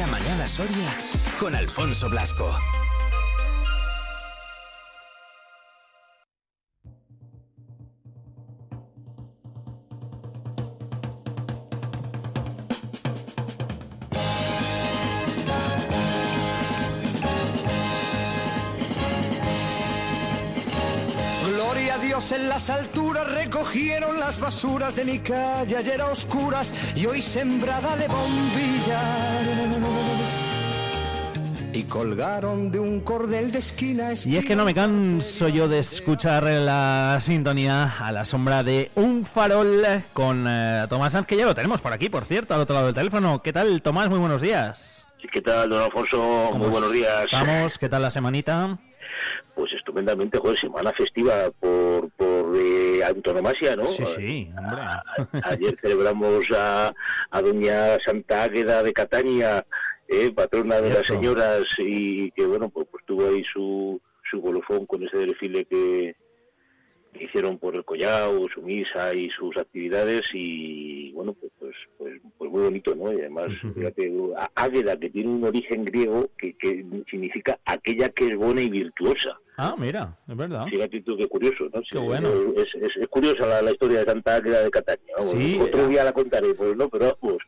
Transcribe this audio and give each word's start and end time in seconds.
la 0.00 0.06
mañana 0.06 0.48
Soria 0.48 0.96
con 1.38 1.54
Alfonso 1.54 2.08
Blasco. 2.08 2.50
Gloria 21.44 21.96
a 21.96 21.98
Dios 21.98 22.32
en 22.32 22.48
las 22.48 22.70
alturas 22.70 22.99
recogieron 23.50 24.20
las 24.20 24.38
basuras 24.38 24.94
de 24.94 25.04
mi 25.04 25.18
calle 25.18 25.76
ayer 25.76 26.00
a 26.00 26.06
oscuras 26.06 26.72
y 26.94 27.04
hoy 27.06 27.20
sembrada 27.20 27.96
de 27.96 28.06
bombillas. 28.06 29.40
Y 31.72 31.82
colgaron 31.82 32.70
de 32.70 32.78
un 32.78 33.00
cordel 33.00 33.50
de 33.50 33.58
esquina 33.58 34.08
a 34.08 34.12
Y 34.12 34.36
es 34.36 34.44
que 34.44 34.54
no 34.54 34.64
me 34.64 34.72
canso 34.72 35.48
yo 35.48 35.66
de 35.66 35.80
escuchar 35.80 36.44
la 36.44 37.18
sintonía 37.20 37.96
a 37.98 38.12
la 38.12 38.24
sombra 38.24 38.62
de 38.62 38.92
un 38.94 39.24
farol 39.26 39.84
con 40.12 40.46
eh, 40.46 40.86
Tomás 40.88 41.14
Sanz, 41.14 41.26
que 41.26 41.36
ya 41.36 41.44
lo 41.44 41.54
tenemos 41.54 41.80
por 41.80 41.92
aquí, 41.92 42.08
por 42.08 42.26
cierto, 42.26 42.54
al 42.54 42.60
otro 42.60 42.74
lado 42.74 42.86
del 42.86 42.94
teléfono. 42.94 43.42
¿Qué 43.42 43.52
tal, 43.52 43.82
Tomás? 43.82 44.08
Muy 44.08 44.20
buenos 44.20 44.40
días. 44.42 45.06
¿Qué 45.32 45.42
tal, 45.42 45.70
don 45.70 45.82
Alfonso? 45.82 46.18
Muy 46.52 46.52
¿Cómo 46.52 46.68
buenos 46.68 46.92
días. 46.92 47.24
Estamos, 47.24 47.78
¿qué 47.78 47.88
tal 47.88 48.02
la 48.02 48.12
semanita? 48.12 48.78
Pues 49.54 49.72
estupendamente, 49.72 50.38
joder, 50.38 50.58
semana 50.58 50.92
festiva 50.92 51.50
por, 51.58 52.10
por 52.12 52.56
eh, 52.56 53.02
antonomasia, 53.04 53.76
¿no? 53.76 53.86
Sí, 53.88 54.04
sí, 54.06 54.50
hombre. 54.56 54.80
A- 54.82 55.02
ayer 55.44 55.76
celebramos 55.80 56.44
a, 56.56 56.94
a 57.30 57.42
doña 57.42 57.98
Santa 58.00 58.44
Águeda 58.44 58.82
de 58.82 58.92
Catania, 58.92 59.66
eh, 60.08 60.32
patrona 60.32 60.80
de 60.80 60.90
las 60.90 61.06
señoras, 61.06 61.62
y 61.78 62.30
que, 62.32 62.46
bueno, 62.46 62.68
pues, 62.70 62.86
pues 62.90 63.04
tuvo 63.06 63.28
ahí 63.28 63.44
su, 63.44 64.00
su 64.30 64.40
colofón 64.40 64.86
con 64.86 65.02
ese 65.02 65.18
desfile 65.18 65.64
que 65.66 66.16
hicieron 67.18 67.58
por 67.58 67.74
el 67.76 67.84
collao, 67.84 68.46
su 68.54 68.62
misa 68.62 69.12
y 69.14 69.28
sus 69.30 69.56
actividades 69.56 70.22
y 70.32 71.12
bueno 71.12 71.32
pues 71.34 71.52
pues 71.58 71.74
pues, 71.98 72.20
pues 72.38 72.50
muy 72.50 72.62
bonito 72.62 72.94
no 72.94 73.12
y 73.12 73.16
además 73.20 73.48
fíjate 73.74 74.12
Águeda 74.54 74.96
que 74.98 75.10
tiene 75.10 75.28
un 75.30 75.44
origen 75.44 75.84
griego 75.84 76.30
que, 76.38 76.54
que 76.56 76.84
significa 77.10 77.58
aquella 77.64 78.08
que 78.10 78.28
es 78.28 78.36
buena 78.36 78.62
y 78.62 78.70
virtuosa 78.70 79.38
Ah, 79.62 79.74
mira, 79.76 80.16
es 80.26 80.36
verdad. 80.36 80.64
fíjate 80.68 81.02
tú 81.02 81.18
qué 81.18 81.26
curioso 81.26 81.64
no 81.72 81.82
Qué 81.82 81.98
bueno. 81.98 82.30
es, 82.56 82.74
es, 82.76 82.96
es 82.96 83.08
curiosa 83.08 83.46
la, 83.46 83.60
la 83.60 83.72
historia 83.72 83.98
de 84.00 84.04
Santa 84.06 84.36
Águeda 84.36 84.62
de 84.62 84.70
Catania 84.70 85.14
vamos. 85.18 85.32
Sí. 85.32 85.58
otro 85.60 85.86
día 85.88 86.04
la 86.04 86.12
contaremos 86.12 86.76
no 86.76 86.88
pero 86.88 87.18
vamos 87.20 87.42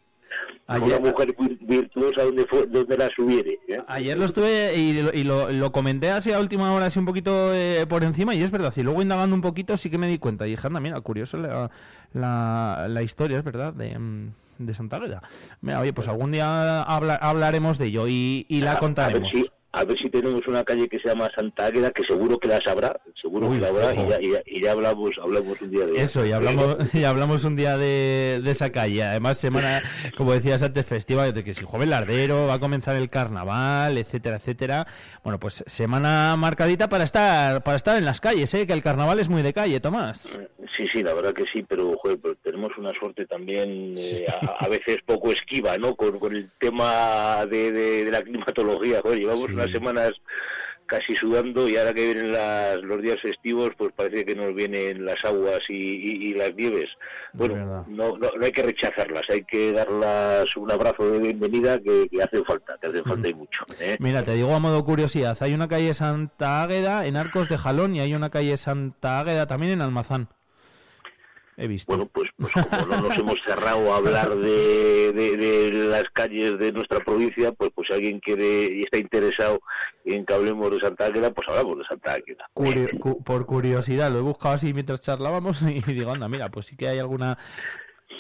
Ayer- 0.69 0.99
una 1.01 1.11
mujer 1.11 1.35
vir- 1.37 1.59
virtuosa 1.61 2.23
donde 2.23 2.47
fue 2.47 2.67
donde 2.67 2.97
la 2.97 3.09
subiere 3.11 3.59
¿eh? 3.69 3.81
Ayer 3.89 4.17
lo 4.17 4.25
estuve 4.25 4.75
y, 4.77 5.03
lo, 5.03 5.13
y 5.13 5.25
lo- 5.25 5.51
lo 5.51 5.73
comenté 5.73 6.11
así 6.11 6.33
a 6.33 6.39
última 6.39 6.73
hora, 6.73 6.87
así 6.87 6.99
un 6.99 7.05
poquito 7.05 7.53
eh, 7.53 7.85
por 7.89 8.05
encima, 8.05 8.35
y 8.35 8.43
es 8.43 8.51
verdad. 8.51 8.73
Y 8.77 8.83
luego 8.83 9.03
indagando 9.03 9.35
un 9.37 9.43
poquito 9.43 9.77
sí 9.77 9.91
que 9.91 9.99
me 9.99 10.07
di 10.09 10.19
cuenta. 10.19 10.47
Y 10.47 10.51
dije, 10.51 10.67
anda, 10.67 10.81
mira, 10.81 11.01
curioso 11.01 11.37
la, 11.37 11.71
la, 12.15 12.87
la 12.89 13.03
historia, 13.03 13.39
es 13.39 13.45
verdad, 13.45 13.73
de, 13.73 13.99
mm, 13.99 14.33
de 14.59 14.75
Santa 14.75 14.97
Águeda. 14.97 15.23
Mira, 15.61 15.81
oye, 15.81 15.93
pues 15.93 16.09
algún 16.09 16.33
día 16.33 16.83
habla- 16.83 17.17
hablaremos 17.17 17.79
de 17.79 17.87
ello 17.87 18.07
y, 18.09 18.47
y 18.49 18.61
la 18.61 18.73
A- 18.75 18.79
contaremos. 18.79 19.31
A 19.31 19.35
ver, 19.37 19.45
si, 19.45 19.51
a 19.73 19.85
ver 19.85 19.99
si 19.99 20.11
tenemos 20.11 20.47
una 20.47 20.65
calle 20.65 20.89
que 20.89 20.99
se 20.99 21.09
llama 21.09 21.31
Santa 21.35 21.67
Águeda, 21.67 21.91
que 21.91 22.05
seguro 22.05 22.39
que 22.39 22.49
la 22.49 22.61
sabrá, 22.61 23.01
seguro 23.15 23.49
Uy, 23.49 23.57
que 23.57 23.63
la 23.63 23.69
habrá, 23.69 23.95
y 23.95 24.09
ya, 24.09 24.21
y 24.21 24.31
ya- 24.33 24.43
y 24.47 24.61
ya 24.61 24.73
hablamos, 24.73 25.19
hablamos 25.23 25.61
un 25.63 25.71
día 25.71 25.87
de. 25.87 26.03
Eso, 26.03 26.25
y 26.27 26.33
hablamos, 26.33 26.77
y 26.95 27.05
hablamos 27.05 27.45
un 27.45 27.57
día 27.57 27.77
de, 27.79 28.41
de 28.43 28.51
esa 28.51 28.71
calle. 28.71 29.03
Además, 29.03 29.39
semana, 29.39 29.83
como 30.17 30.33
decías 30.33 30.63
antes, 30.63 30.85
festiva, 30.85 31.31
de 31.33 31.43
que 31.45 31.55
si 31.55 31.65
Joven 31.65 31.91
Lardero, 31.91 32.47
va 32.47 32.55
a 32.55 32.61
comenzar 32.61 32.97
el 32.97 33.09
carnaval, 33.11 33.97
etcétera, 33.99 34.37
etcétera. 34.37 34.87
Bueno, 35.25 35.39
pues 35.41 35.65
semana 35.67 36.37
marcadita 36.37 36.89
para 36.89 37.05
estar, 37.05 37.63
para 37.63 37.77
estar 37.77 37.97
en 37.97 38.05
las 38.05 38.21
calles, 38.21 38.53
¿eh? 38.55 38.67
que 38.67 38.73
el 38.73 38.83
carnaval 38.83 39.21
es 39.21 39.29
muy 39.29 39.43
de 39.43 39.53
calle, 39.53 39.81
Tomás. 39.81 40.39
Sí, 40.77 40.87
sí, 40.87 41.03
la 41.03 41.15
verdad 41.15 41.33
que 41.33 41.47
sí, 41.47 41.65
pero, 41.69 41.97
joder, 41.99 42.19
pero 42.23 42.35
tenemos 42.37 42.71
una 42.79 42.93
suerte 42.95 43.27
también 43.27 43.95
eh, 43.99 44.27
a, 44.29 44.65
a 44.65 44.69
veces 44.69 44.99
poco 45.05 45.31
esquiva, 45.33 45.77
¿no? 45.79 45.95
Con, 45.97 46.19
con 46.19 46.35
el 46.35 46.51
tema 46.59 47.45
de, 47.47 47.73
de- 47.73 48.05
de 48.05 48.11
la 48.11 48.23
climatología, 48.23 49.01
joder, 49.03 49.19
llevamos 49.19 49.47
Sí. 49.49 49.55
Unas 49.65 49.73
semanas 49.73 50.13
casi 50.85 51.15
sudando 51.17 51.69
y 51.69 51.77
ahora 51.77 51.95
que 51.95 52.07
vienen 52.07 52.33
las, 52.33 52.83
los 52.83 53.01
días 53.01 53.19
festivos, 53.21 53.71
pues 53.79 53.93
parece 53.97 54.27
que 54.27 54.35
nos 54.35 54.55
vienen 54.55 55.05
las 55.07 55.25
aguas 55.25 55.61
y, 55.71 55.75
y- 55.75 56.27
y 56.31 56.35
las 56.35 56.55
nieves. 56.55 56.91
Bueno, 57.33 57.85
no, 57.89 58.19
no, 58.19 58.31
no 58.37 58.45
hay 58.45 58.53
que 58.53 58.63
rechazarlas, 58.63 59.23
hay 59.31 59.43
que 59.45 59.73
darlas 59.73 60.55
un 60.57 60.71
abrazo 60.71 61.11
de 61.11 61.19
bienvenida 61.21 61.79
que, 61.79 62.09
que 62.11 62.23
hace 62.23 62.45
falta, 62.45 62.77
que 62.81 62.89
hace 62.89 63.03
falta 63.05 63.27
y 63.29 63.33
mucho. 63.35 63.65
¿eh? 63.81 63.97
Mira, 64.01 64.23
te 64.23 64.35
digo 64.35 64.55
a 64.55 64.59
modo 64.59 64.85
curiosidad, 64.85 65.39
hay 65.41 65.55
una 65.55 65.69
calle 65.69 65.95
Santa 65.95 66.63
Águeda 66.63 67.07
en 67.07 67.17
Arcos 67.17 67.49
de 67.49 67.57
Jalón 67.57 67.95
y 67.97 68.01
hay 68.01 68.15
una 68.15 68.29
calle 68.31 68.57
Santa 68.59 69.21
Águeda 69.21 69.47
también 69.47 69.73
en 69.73 69.81
Almazán. 69.83 70.29
He 71.59 71.67
visto. 71.69 71.87
Bueno, 71.93 72.09
pues, 72.13 72.31
pues 72.39 72.53
como 72.71 72.87
no 72.87 73.03
nos 73.09 73.19
hemos 73.19 73.41
cerrado 73.43 73.93
a 73.93 73.97
hablar 73.99 74.35
de, 74.37 75.13
de- 75.13 75.37
de 75.37 75.71
las 75.73 76.09
calles 76.11 76.59
de 76.59 76.73
nuestra 76.73 77.01
provincia, 77.01 77.53
pues 77.53 77.71
pues 77.75 77.89
si 77.89 77.95
alguien 77.95 78.21
quiere 78.21 78.65
y 78.73 78.83
está 78.85 78.99
interesado 78.99 79.61
en 80.05 80.25
que 80.25 80.33
hablemos 80.33 80.71
de 80.71 80.81
Santa 80.81 81.07
Águeda, 81.07 81.31
pues 81.33 81.47
hablamos 81.49 81.79
de 81.79 81.85
Santa 81.85 82.15
Águeda. 82.15 82.49
Cu- 82.99 83.23
por 83.23 83.45
curiosidad, 83.47 84.11
lo 84.11 84.19
he 84.19 84.23
buscado 84.23 84.55
así 84.55 84.73
mientras 84.73 85.01
charlábamos 85.03 85.61
y 85.63 85.81
digo, 85.93 86.11
anda, 86.11 86.29
mira, 86.29 86.49
pues 86.51 86.67
sí 86.67 86.77
que 86.77 86.89
hay 86.89 86.99
alguna 86.99 87.37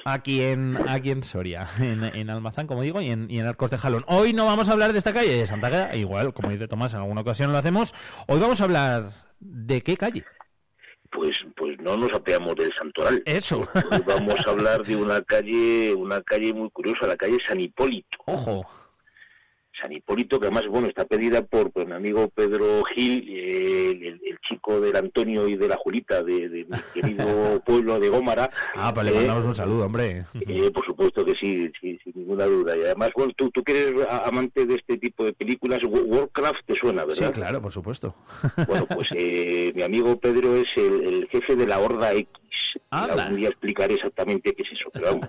aquí 0.04 0.42
en 0.42 0.78
aquí 0.88 1.10
en 1.10 1.22
Soria, 1.22 1.68
en, 1.80 2.04
en 2.04 2.30
Almazán, 2.30 2.66
como 2.66 2.82
digo, 2.82 3.00
y 3.00 3.10
en, 3.10 3.30
y 3.30 3.38
en 3.38 3.46
Arcos 3.46 3.70
de 3.70 3.78
Jalón. 3.78 4.04
Hoy 4.08 4.32
no 4.34 4.44
vamos 4.46 4.68
a 4.68 4.72
hablar 4.72 4.92
de 4.92 4.98
esta 4.98 5.12
calle 5.14 5.32
de 5.36 5.46
Santa 5.46 5.68
Águeda, 5.68 5.96
igual, 5.96 6.34
como 6.34 6.50
dice 6.50 6.68
Tomás, 6.68 6.92
en 6.92 7.00
alguna 7.00 7.22
ocasión 7.22 7.50
lo 7.52 7.58
hacemos. 7.58 7.94
Hoy 8.26 8.38
vamos 8.40 8.60
a 8.60 8.64
hablar 8.64 9.12
de 9.40 9.80
qué 9.82 9.96
calle. 9.96 10.24
Pues 11.12 11.44
pues 11.54 11.78
no 11.78 11.96
nos 11.96 12.12
apeamos 12.12 12.56
del 12.56 12.72
Santoral. 12.72 13.22
Eso. 13.26 13.68
Hoy 13.90 14.02
vamos 14.06 14.46
a 14.46 14.50
hablar 14.50 14.82
de 14.82 14.96
una 14.96 15.22
calle, 15.22 15.94
una 15.94 16.22
calle 16.22 16.52
muy 16.54 16.70
curiosa, 16.70 17.06
la 17.06 17.16
calle 17.16 17.38
San 17.46 17.60
Hipólito. 17.60 18.18
Ojo. 18.24 18.66
San 19.78 19.92
Hipólito, 19.92 20.40
que 20.40 20.46
además 20.46 20.66
bueno 20.66 20.88
está 20.88 21.04
pedida 21.04 21.42
por, 21.42 21.70
por 21.70 21.86
mi 21.86 21.94
amigo 21.94 22.28
Pedro 22.28 22.82
Gil, 22.84 23.26
eh, 23.28 24.18
del 24.80 24.96
Antonio 24.96 25.48
y 25.48 25.56
de 25.56 25.68
la 25.68 25.76
Julita, 25.76 26.22
de, 26.22 26.48
de 26.48 26.66
mi 26.66 26.78
querido 27.16 27.60
pueblo 27.64 27.98
de 28.00 28.08
Gómara. 28.08 28.50
Ah, 28.74 28.92
pues 28.92 29.06
le 29.06 29.12
Eh, 29.12 29.14
mandamos 29.16 29.44
un 29.46 29.54
saludo, 29.54 29.86
hombre. 29.86 30.24
Eh, 30.34 30.70
por 30.72 30.84
supuesto 30.84 31.24
que 31.24 31.34
sí, 31.34 31.70
sí, 31.80 31.98
sin 32.02 32.12
ninguna 32.16 32.44
duda. 32.46 32.76
Y 32.76 32.82
además, 32.82 33.10
bueno, 33.16 33.32
tú, 33.36 33.50
tú 33.50 33.62
que 33.62 33.72
eres 33.88 34.06
amante 34.08 34.66
de 34.66 34.74
este 34.76 34.98
tipo 34.98 35.24
de 35.24 35.32
películas, 35.32 35.82
Wa- 35.84 36.00
Warcraft 36.02 36.64
te 36.66 36.74
suena, 36.74 37.02
Sí, 37.10 37.20
¿verdad? 37.20 37.34
claro, 37.34 37.62
por 37.62 37.72
supuesto. 37.72 38.14
Bueno, 38.66 38.86
pues 38.86 39.08
eh, 39.14 39.72
mi 39.74 39.82
amigo 39.82 40.18
Pedro 40.18 40.56
es 40.56 40.68
el, 40.76 41.02
el 41.06 41.28
jefe 41.28 41.56
de 41.56 41.66
la 41.66 41.78
Horda 41.78 42.12
X. 42.12 42.28
Anda. 42.90 43.24
Algún 43.24 43.40
día 43.40 43.48
explicaré 43.48 43.94
exactamente 43.94 44.54
qué 44.54 44.62
es 44.62 44.72
eso, 44.72 44.88
pero 44.92 45.06
vamos. 45.06 45.28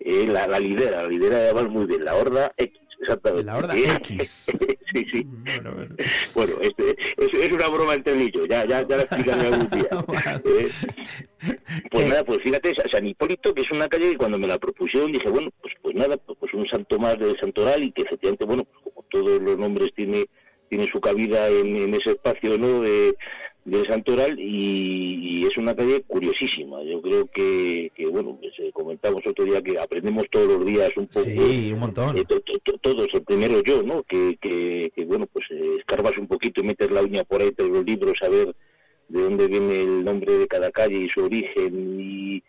Eh, 0.00 0.26
la, 0.28 0.46
la 0.46 0.60
lidera, 0.60 1.02
la 1.02 1.08
lidera 1.08 1.36
además 1.38 1.68
muy 1.68 1.84
bien, 1.86 2.04
la 2.04 2.14
Horda 2.14 2.52
X, 2.56 2.78
exactamente. 3.00 3.44
La 3.44 3.56
Horda 3.56 3.76
Eh, 3.76 3.84
X. 3.96 4.46
sí, 4.92 5.06
sí. 5.12 5.22
Bueno, 5.26 5.72
bueno. 5.74 5.96
Bueno, 6.34 6.52
este, 6.60 6.90
es, 7.16 7.34
es 7.34 7.52
una 7.52 7.68
broma 7.68 7.94
entre 7.94 8.30
yo, 8.30 8.46
ya, 8.46 8.64
ya, 8.66 8.86
ya 8.86 8.96
la 8.96 9.02
explicaré 9.02 9.46
algún 9.48 9.70
día. 9.70 9.88
Eh, 10.44 10.70
pues 11.90 12.04
Eh, 12.04 12.08
nada, 12.08 12.24
pues 12.24 12.40
fíjate, 12.42 12.74
Sa- 12.74 12.88
San 12.88 13.06
Hipólito, 13.06 13.54
que 13.54 13.62
es 13.62 13.70
una 13.70 13.88
calle 13.88 14.10
que 14.10 14.16
cuando 14.16 14.38
me 14.38 14.48
la 14.48 14.58
propusieron 14.58 15.12
dije, 15.12 15.28
bueno, 15.28 15.50
pues 15.62 15.74
pues 15.80 15.94
nada, 15.94 16.16
pues, 16.16 16.52
un 16.54 16.66
santo 16.66 16.98
más 16.98 17.16
del 17.18 17.38
Santoral 17.38 17.82
y 17.84 17.92
que 17.92 18.02
efectivamente, 18.02 18.44
bueno, 18.44 18.64
pues 18.64 18.82
como 18.82 19.06
todos 19.08 19.40
los 19.40 19.56
nombres 19.56 19.92
tiene 19.94 20.26
tiene 20.68 20.86
su 20.88 21.00
cabida 21.00 21.48
en, 21.48 21.76
en 21.76 21.94
ese 21.94 22.10
espacio 22.10 22.58
¿no? 22.58 22.84
De, 23.70 23.84
Santoral 23.84 24.38
y, 24.38 25.40
y 25.40 25.46
es 25.46 25.56
una 25.56 25.74
calle 25.74 26.02
curiosísima. 26.06 26.82
Yo 26.82 27.00
creo 27.02 27.26
que, 27.26 27.90
que 27.94 28.06
bueno, 28.06 28.38
pues, 28.40 28.52
eh, 28.58 28.70
comentamos 28.72 29.26
otro 29.26 29.44
día 29.44 29.62
que 29.62 29.78
aprendemos 29.78 30.24
todos 30.30 30.46
los 30.48 30.64
días 30.66 30.96
un 30.96 31.06
poco. 31.06 31.24
Sí, 31.24 31.70
un 31.72 31.78
montón. 31.80 32.16
Eh, 32.16 32.24
to- 32.26 32.40
to- 32.40 32.58
to- 32.58 32.78
todos, 32.78 33.08
el 33.14 33.22
primero 33.22 33.62
yo, 33.62 33.82
¿no? 33.82 34.02
Que, 34.02 34.36
que, 34.40 34.92
que, 34.94 35.04
bueno, 35.04 35.26
pues 35.32 35.46
eh, 35.50 35.76
escarbas 35.78 36.16
un 36.18 36.26
poquito 36.26 36.60
y 36.60 36.64
metes 36.64 36.90
la 36.90 37.02
uña 37.02 37.24
por 37.24 37.40
ahí 37.42 37.48
entre 37.48 37.68
los 37.68 37.84
libros 37.84 38.18
a 38.22 38.28
ver 38.28 38.54
de 39.08 39.22
dónde 39.22 39.46
viene 39.48 39.80
el 39.80 40.04
nombre 40.04 40.32
de 40.38 40.46
cada 40.46 40.70
calle 40.70 40.98
y 40.98 41.08
su 41.08 41.24
origen 41.24 42.00
y, 42.00 42.42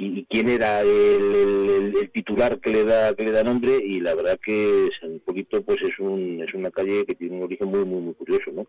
y 0.00 0.24
quién 0.30 0.48
era 0.48 0.80
el, 0.82 0.88
el- 0.88 1.70
el- 1.70 1.96
el 2.00 2.10
titular 2.10 2.60
que 2.60 2.70
le 2.70 2.84
da 2.84 3.12
que 3.14 3.24
le 3.24 3.32
da 3.32 3.42
nombre 3.42 3.76
y 3.84 4.00
la 4.00 4.14
verdad 4.14 4.38
que 4.40 4.88
San 5.00 5.16
Hipólito 5.16 5.62
pues 5.62 5.82
es 5.82 5.98
un 5.98 6.40
es 6.40 6.54
una 6.54 6.70
calle 6.70 7.04
que 7.04 7.14
tiene 7.16 7.36
un 7.38 7.42
origen 7.42 7.68
muy 7.68 7.84
muy 7.84 8.00
muy 8.02 8.14
curioso, 8.14 8.52
¿no? 8.52 8.66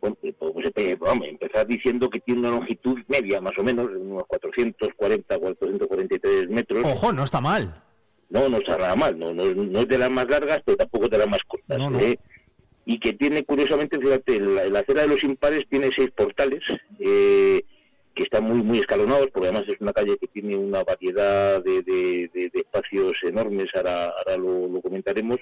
Bueno, 0.00 0.16
pues, 0.20 0.34
pues, 0.38 0.72
eh, 0.74 0.96
vamos, 0.98 1.28
empezar 1.28 1.66
diciendo 1.66 2.10
que 2.10 2.20
tiene 2.20 2.40
una 2.40 2.50
longitud 2.50 2.98
media 3.08 3.40
más 3.40 3.56
o 3.58 3.62
menos, 3.62 3.88
unos 3.94 4.24
440, 4.26 5.38
443 5.38 6.48
metros. 6.48 6.84
Ojo, 6.84 7.12
no 7.12 7.24
está 7.24 7.40
mal. 7.40 7.82
No, 8.28 8.48
no 8.48 8.56
está 8.58 8.76
nada 8.76 8.96
mal, 8.96 9.16
no, 9.16 9.32
no, 9.32 9.44
no 9.54 9.80
es 9.80 9.88
de 9.88 9.98
las 9.98 10.10
más 10.10 10.28
largas, 10.28 10.60
pero 10.64 10.76
tampoco 10.76 11.08
de 11.08 11.18
las 11.18 11.28
más 11.28 11.44
cortas. 11.44 11.78
No, 11.78 11.90
no. 11.90 12.00
¿eh? 12.00 12.18
Y 12.84 12.98
que 12.98 13.12
tiene, 13.12 13.44
curiosamente, 13.44 14.00
fíjate, 14.00 14.40
la, 14.40 14.64
la 14.66 14.80
acera 14.80 15.02
de 15.02 15.08
los 15.08 15.22
impares 15.22 15.64
tiene 15.68 15.90
seis 15.92 16.10
portales 16.10 16.62
eh, 16.98 17.62
que 18.16 18.24
están 18.24 18.44
muy 18.44 18.62
muy 18.64 18.78
escalonados, 18.80 19.28
porque 19.32 19.48
además 19.48 19.68
es 19.68 19.80
una 19.80 19.92
calle 19.92 20.16
que 20.18 20.26
tiene 20.26 20.56
una 20.56 20.82
variedad 20.82 21.62
de, 21.62 21.82
de- 21.82 22.30
de- 22.34 22.50
de 22.52 22.58
espacios 22.60 23.16
enormes, 23.22 23.70
ahora, 23.76 24.06
ahora 24.06 24.36
lo, 24.36 24.66
lo 24.68 24.80
comentaremos. 24.82 25.38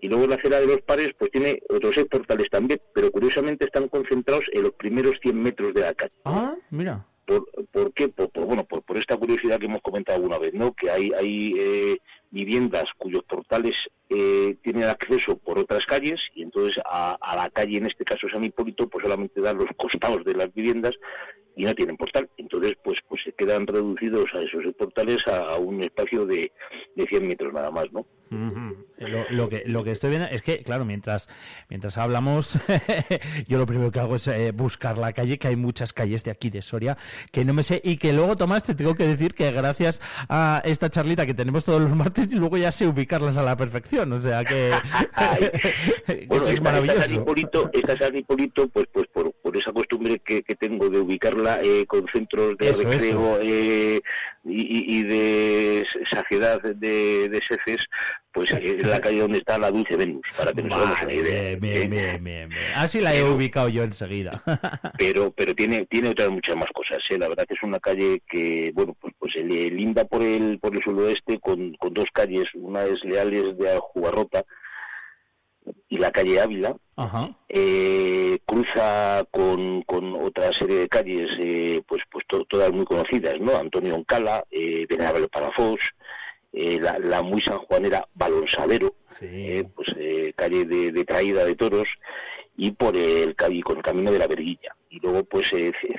Y 0.00 0.08
luego 0.08 0.26
la 0.26 0.36
acera 0.36 0.60
de 0.60 0.66
los 0.66 0.80
pares 0.82 1.10
pues 1.18 1.30
tiene 1.30 1.62
otros 1.68 1.94
seis 1.94 2.06
portales 2.10 2.48
también, 2.50 2.80
pero 2.94 3.10
curiosamente 3.10 3.64
están 3.64 3.88
concentrados 3.88 4.44
en 4.52 4.62
los 4.62 4.72
primeros 4.72 5.18
100 5.22 5.42
metros 5.42 5.74
de 5.74 5.80
la 5.82 5.94
calle. 5.94 6.12
Ah, 6.24 6.54
mira. 6.70 7.06
¿Por, 7.26 7.46
por 7.72 7.92
qué? 7.94 8.08
Por, 8.08 8.30
bueno, 8.44 8.64
por, 8.64 8.82
por, 8.82 8.98
esta 8.98 9.16
curiosidad 9.16 9.58
que 9.58 9.64
hemos 9.66 9.80
comentado 9.80 10.16
alguna 10.16 10.38
vez, 10.38 10.52
¿no? 10.52 10.74
Que 10.74 10.90
hay, 10.90 11.10
hay 11.18 11.54
eh, 11.58 11.98
viviendas 12.34 12.90
cuyos 12.98 13.22
portales 13.22 13.88
eh, 14.10 14.56
tienen 14.62 14.84
acceso 14.84 15.38
por 15.38 15.58
otras 15.58 15.86
calles 15.86 16.20
y 16.34 16.42
entonces 16.42 16.82
a, 16.84 17.12
a, 17.20 17.36
la 17.36 17.48
calle, 17.48 17.78
en 17.78 17.86
este 17.86 18.04
caso 18.04 18.28
San 18.28 18.44
Hipólito, 18.44 18.88
pues 18.88 19.04
solamente 19.04 19.40
dan 19.40 19.56
los 19.56 19.68
costados 19.76 20.24
de 20.24 20.34
las 20.34 20.52
viviendas 20.52 20.98
y 21.56 21.64
no 21.64 21.74
tienen 21.74 21.96
portal. 21.96 22.28
Entonces, 22.36 22.74
pues 22.82 22.98
pues 23.08 23.22
se 23.22 23.32
quedan 23.32 23.66
reducidos 23.66 24.34
a 24.34 24.42
esos 24.42 24.64
portales 24.74 25.26
a, 25.28 25.56
un 25.56 25.82
espacio 25.82 26.26
de, 26.26 26.52
de 26.96 27.06
100 27.06 27.28
metros 27.28 27.52
nada 27.52 27.70
más, 27.70 27.92
¿no? 27.92 28.04
-huh. 28.34 28.76
lo, 28.98 29.24
lo, 29.30 29.48
que, 29.48 29.62
lo 29.66 29.84
que 29.84 29.92
estoy 29.92 30.10
viendo 30.10 30.28
es 30.28 30.42
que, 30.42 30.62
claro, 30.62 30.84
mientras, 30.84 31.28
mientras 31.68 31.98
hablamos, 31.98 32.58
yo 33.48 33.58
lo 33.58 33.66
primero 33.66 33.90
que 33.90 34.00
hago 34.00 34.16
es 34.16 34.26
eh, 34.28 34.52
buscar 34.52 34.98
la 34.98 35.12
calle, 35.12 35.38
que 35.38 35.48
hay 35.48 35.56
muchas 35.56 35.92
calles 35.92 36.24
de 36.24 36.30
aquí 36.30 36.50
de 36.50 36.62
Soria 36.62 36.96
que 37.32 37.44
no 37.44 37.54
me 37.54 37.62
sé, 37.62 37.80
y 37.84 37.96
que 37.96 38.12
luego, 38.12 38.36
Tomás, 38.36 38.64
te 38.64 38.74
tengo 38.74 38.94
que 38.94 39.06
decir 39.06 39.34
que 39.34 39.50
gracias 39.52 40.00
a 40.28 40.62
esta 40.64 40.90
charlita 40.90 41.26
que 41.26 41.34
tenemos 41.34 41.64
todos 41.64 41.80
los 41.80 41.94
martes, 41.94 42.23
luego 42.32 42.56
ya 42.56 42.72
sé 42.72 42.86
ubicarlas 42.86 43.36
a 43.36 43.42
la 43.42 43.56
perfección, 43.56 44.12
o 44.12 44.20
sea 44.20 44.44
que, 44.44 44.70
bueno, 46.28 46.46
es 46.48 46.60
maravilloso. 46.60 47.00
Esta 47.72 47.92
esta 47.92 48.10
pues, 48.72 48.86
pues 48.92 49.06
por, 49.12 49.32
por 49.32 49.56
esa 49.56 49.72
costumbre 49.72 50.18
que, 50.20 50.42
que 50.42 50.54
tengo 50.54 50.88
de 50.88 50.98
ubicarla 50.98 51.60
eh, 51.62 51.86
con 51.86 52.06
centros 52.08 52.56
de 52.58 52.70
eso, 52.70 52.82
recreo 52.82 53.36
eso. 53.36 53.38
Eh, 53.42 54.00
y, 54.44 54.98
y, 54.98 55.02
de 55.04 55.86
saciedad 56.04 56.60
de, 56.62 57.28
de 57.28 57.42
seces, 57.42 57.88
pues 58.34 58.50
es 58.50 58.84
la 58.84 59.00
calle 59.00 59.20
donde 59.20 59.38
está 59.38 59.56
la 59.56 59.70
Dulce 59.70 59.96
Venus, 59.96 60.26
para 60.36 60.52
que 60.52 60.62
nos 60.62 60.74
hagamos 60.74 61.02
una 61.02 61.12
idea. 61.12 61.56
Bien, 61.56 61.88
bien, 61.88 62.24
bien, 62.24 62.48
bien, 62.48 62.50
Así 62.74 63.00
la 63.00 63.14
he 63.14 63.22
pero, 63.22 63.34
ubicado 63.34 63.68
yo 63.68 63.84
enseguida. 63.84 64.42
pero 64.98 65.30
pero 65.30 65.54
tiene 65.54 65.86
tiene 65.86 66.08
otras 66.08 66.30
muchas 66.30 66.56
más 66.56 66.68
cosas. 66.72 66.98
¿eh? 67.10 67.16
La 67.18 67.28
verdad 67.28 67.46
que 67.46 67.54
es 67.54 67.62
una 67.62 67.78
calle 67.78 68.20
que, 68.28 68.72
bueno, 68.74 68.96
pues 69.00 69.14
pues 69.18 69.36
linda 69.36 70.04
por 70.04 70.22
el 70.22 70.58
por 70.58 70.76
el 70.76 70.82
suroeste 70.82 71.38
con, 71.38 71.74
con 71.74 71.94
dos 71.94 72.10
calles. 72.12 72.48
Una 72.54 72.82
es 72.82 73.04
Leales 73.04 73.56
de 73.56 73.78
Jugarrota 73.78 74.44
y 75.88 75.98
la 75.98 76.10
calle 76.10 76.40
Ávila. 76.40 76.76
Eh, 77.48 78.38
cruza 78.44 79.24
con, 79.30 79.82
con 79.82 80.16
otra 80.16 80.52
serie 80.52 80.78
de 80.78 80.88
calles, 80.88 81.36
eh, 81.38 81.82
pues 81.86 82.02
pues 82.10 82.24
to, 82.26 82.44
todas 82.46 82.72
muy 82.72 82.84
conocidas, 82.84 83.40
¿no? 83.40 83.56
Antonio 83.56 83.94
Oncala, 83.94 84.44
eh, 84.50 84.86
Venerable 84.88 85.28
Palafós, 85.28 85.94
eh, 86.56 86.78
la, 86.80 86.98
la, 87.00 87.20
muy 87.22 87.40
sanjuanera 87.40 88.06
Balonsadero, 88.14 88.94
sí. 89.10 89.26
eh, 89.28 89.64
pues 89.74 89.88
eh, 89.98 90.32
calle 90.36 90.64
de, 90.64 90.92
de, 90.92 91.04
traída 91.04 91.44
de 91.44 91.56
toros, 91.56 91.88
y 92.56 92.70
por 92.70 92.96
el, 92.96 93.34
y 93.50 93.60
con 93.62 93.78
el 93.78 93.82
camino 93.82 94.12
de 94.12 94.20
la 94.20 94.28
Verguilla. 94.28 94.76
Y 94.88 95.00
luego 95.00 95.24
pues 95.24 95.52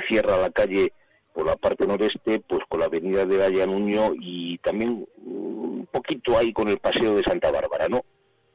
cierra 0.08 0.38
la 0.38 0.50
calle 0.52 0.94
por 1.34 1.46
la 1.46 1.58
parte 1.58 1.86
noreste, 1.86 2.40
pues 2.40 2.62
con 2.70 2.80
la 2.80 2.86
avenida 2.86 3.26
de 3.26 3.38
Gaya 3.38 3.66
Nuño 3.66 4.14
y 4.18 4.58
también 4.60 5.06
un 5.26 5.88
poquito 5.92 6.38
ahí 6.38 6.54
con 6.54 6.70
el 6.70 6.78
paseo 6.78 7.16
de 7.16 7.24
Santa 7.24 7.52
Bárbara, 7.52 7.90
¿no? 7.90 8.06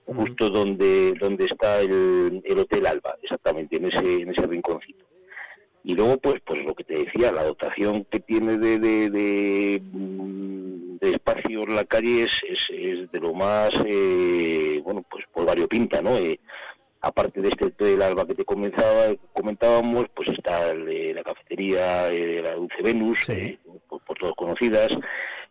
Justo 0.06 0.48
mm. 0.48 0.52
donde, 0.52 1.14
donde 1.20 1.44
está 1.44 1.80
el, 1.80 2.40
el 2.42 2.58
Hotel 2.58 2.86
Alba, 2.86 3.16
exactamente, 3.22 3.76
en 3.76 3.84
ese, 3.84 4.22
en 4.22 4.30
ese 4.30 4.46
rinconcito 4.46 5.04
y 5.82 5.94
luego 5.94 6.18
pues 6.18 6.42
pues 6.44 6.62
lo 6.62 6.74
que 6.74 6.84
te 6.84 7.04
decía 7.04 7.32
la 7.32 7.44
dotación 7.44 8.04
que 8.04 8.20
tiene 8.20 8.58
de 8.58 8.78
de, 8.78 9.08
de, 9.08 9.10
de 9.10 9.82
espacio 11.14 11.62
en 11.62 11.76
la 11.76 11.84
calle 11.84 12.24
es, 12.24 12.42
es, 12.48 12.70
es 12.70 13.10
de 13.10 13.20
lo 13.20 13.34
más 13.34 13.72
eh, 13.86 14.80
bueno 14.82 15.04
pues 15.10 15.24
por 15.32 15.46
variopinta 15.46 16.00
no 16.02 16.16
eh, 16.16 16.40
aparte 17.00 17.40
de 17.40 17.48
este 17.48 17.72
del 17.84 18.02
alba 18.02 18.26
que 18.26 18.34
te 18.34 18.44
comenzaba 18.44 19.14
comentábamos 19.32 20.06
pues 20.14 20.28
está 20.28 20.70
el, 20.70 21.14
la 21.14 21.22
cafetería 21.22 22.10
eh, 22.10 22.42
la 22.42 22.54
Dulce 22.54 22.82
Venus 22.82 23.20
sí. 23.26 23.32
eh, 23.32 23.58
por, 23.88 24.02
por 24.04 24.18
todos 24.18 24.34
conocidas 24.34 24.96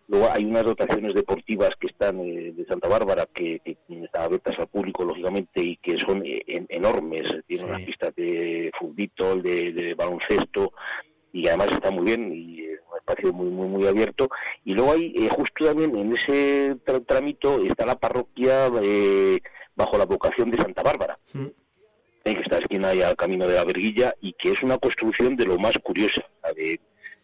Luego 0.10 0.28
hay 0.34 0.44
unas 0.44 0.64
dotaciones 0.64 1.14
deportivas 1.14 1.76
que 1.80 1.86
están 1.86 2.20
eh, 2.22 2.52
de 2.52 2.66
Santa 2.66 2.88
Bárbara 2.88 3.28
que, 3.32 3.60
que, 3.64 3.78
están 4.04 4.24
abiertas 4.24 4.58
al 4.58 4.68
público, 4.68 5.06
lógicamente, 5.06 5.62
y 5.62 5.78
que 5.78 6.00
son 6.00 6.26
eh, 6.26 6.42
en, 6.48 6.66
enormes. 6.68 7.30
Tienen 7.46 7.46
sí. 7.48 7.64
unas 7.64 7.82
pistas 7.84 8.16
de 8.16 8.72
fútbol, 8.78 9.44
de, 9.44 9.72
de, 9.72 9.94
baloncesto, 9.94 10.74
y 11.32 11.48
además 11.48 11.74
está 11.74 11.92
muy 11.92 12.06
bien, 12.06 12.34
y 12.34 12.60
espacio 13.10 13.34
muy, 13.34 13.50
muy, 13.50 13.68
muy 13.68 13.88
abierto. 13.88 14.30
Y 14.64 14.74
luego 14.74 14.94
hay, 14.94 15.14
eh, 15.16 15.30
justo 15.30 15.66
también 15.66 15.96
en 15.96 16.14
ese 16.14 16.78
trámite 17.08 17.48
está 17.68 17.86
la 17.86 18.00
parroquia 18.00 18.70
eh, 18.82 19.40
bajo 19.76 19.98
la 19.98 20.06
vocación 20.06 20.52
de 20.52 20.58
Santa 20.58 20.84
Bárbara. 20.84 21.18
Mm. 21.34 21.48
que 22.24 22.42
está 22.42 22.60
esquina 22.60 22.94
y 22.94 23.02
al 23.02 23.16
camino 23.16 23.48
de 23.48 23.56
la 23.56 23.64
Verguilla, 23.64 24.14
y 24.22 24.34
que 24.34 24.52
es 24.52 24.62
una 24.62 24.78
construcción 24.78 25.36
de 25.36 25.46
lo 25.46 25.58
más 25.58 25.78
curiosa. 25.80 26.24
De, 26.56 26.80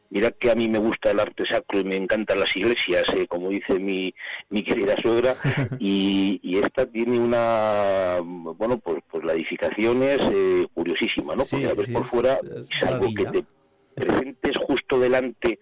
Mira 0.10 0.32
que 0.32 0.52
a 0.52 0.56
mí 0.56 0.70
me 0.70 0.78
gusta 0.78 1.12
el 1.12 1.20
arte 1.20 1.46
sacro 1.46 1.80
y 1.80 1.84
me 1.84 1.96
encantan 1.96 2.40
las 2.40 2.56
iglesias, 2.56 3.10
eh, 3.10 3.28
como 3.28 3.50
dice 3.50 3.80
mi, 3.80 4.14
mi 4.50 4.64
querida 4.64 4.96
suegra, 5.02 5.36
y, 5.80 6.40
y, 6.44 6.58
esta 6.60 6.86
tiene 6.86 7.20
una, 7.20 8.20
bueno, 8.22 8.78
pues, 8.78 9.00
pues 9.10 9.24
la 9.26 9.34
edificación 9.34 10.04
es 10.04 10.22
eh, 10.22 10.68
curiosísima, 10.74 11.36
¿no? 11.36 11.44
Sí, 11.44 11.56
Porque 11.56 11.68
a 11.68 11.74
ver 11.74 11.86
sí, 11.88 11.92
por 11.92 12.06
fuera 12.06 12.40
es 12.56 12.70
es 12.70 12.84
algo 12.84 13.08
que 13.14 13.26
te 13.26 13.46
presentes 13.96 14.58
justo 14.58 15.00
delante 15.00 15.60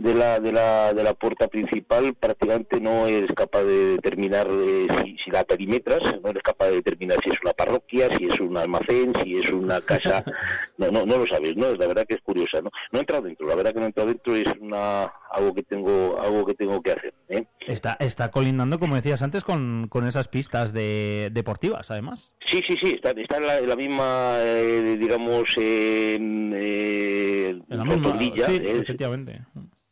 de 0.00 0.14
la, 0.14 0.40
de 0.40 0.50
la, 0.50 0.94
de 0.94 1.04
la 1.04 1.12
puerta 1.12 1.46
principal 1.48 2.14
prácticamente 2.14 2.80
no 2.80 3.06
eres 3.06 3.32
capaz 3.34 3.64
de 3.64 3.96
determinar 3.96 4.48
eh, 4.50 4.86
si, 5.04 5.18
si, 5.18 5.30
la 5.30 5.44
perimetras, 5.44 6.00
no 6.22 6.30
eres 6.30 6.42
capaz 6.42 6.68
de 6.68 6.76
determinar 6.76 7.18
si 7.22 7.30
es 7.30 7.38
una 7.42 7.52
parroquia, 7.52 8.08
si 8.16 8.24
es 8.24 8.40
un 8.40 8.56
almacén, 8.56 9.12
si 9.22 9.36
es 9.36 9.50
una 9.50 9.82
casa, 9.82 10.24
no, 10.78 10.90
no, 10.90 11.04
no 11.04 11.18
lo 11.18 11.26
sabes, 11.26 11.54
¿no? 11.54 11.74
La 11.74 11.86
verdad 11.86 12.06
que 12.06 12.14
es 12.14 12.22
curiosa, 12.22 12.62
¿no? 12.62 12.70
No 12.92 12.98
he 12.98 13.00
entrado 13.00 13.22
dentro, 13.24 13.46
la 13.46 13.54
verdad 13.54 13.74
que 13.74 13.78
no 13.80 13.84
he 13.84 13.88
entrado 13.88 14.08
dentro 14.08 14.34
es 14.34 14.46
una, 14.58 15.12
algo 15.30 15.54
que 15.54 15.62
tengo, 15.64 16.18
algo 16.18 16.46
que 16.46 16.54
tengo 16.54 16.80
que 16.80 16.92
hacer, 16.92 17.14
¿eh? 17.28 17.44
Está, 17.66 17.98
está 18.00 18.30
colindando, 18.30 18.78
como 18.78 18.96
decías 18.96 19.20
antes, 19.20 19.44
con, 19.44 19.88
con 19.90 20.06
esas 20.08 20.28
pistas 20.28 20.72
de, 20.72 21.28
deportivas, 21.30 21.90
además. 21.90 22.34
Sí, 22.46 22.62
sí, 22.66 22.78
sí, 22.78 22.92
está, 22.94 23.10
está 23.10 23.36
en, 23.36 23.46
la, 23.46 23.58
en 23.58 23.68
la 23.68 23.76
misma, 23.76 24.36
eh, 24.38 24.96
digamos, 24.98 25.58
en, 25.58 26.54
eh, 26.56 27.60
la 27.68 27.84
misma, 27.84 28.18
sí, 28.18 28.32
¿eh? 28.34 28.78
efectivamente. 28.80 29.42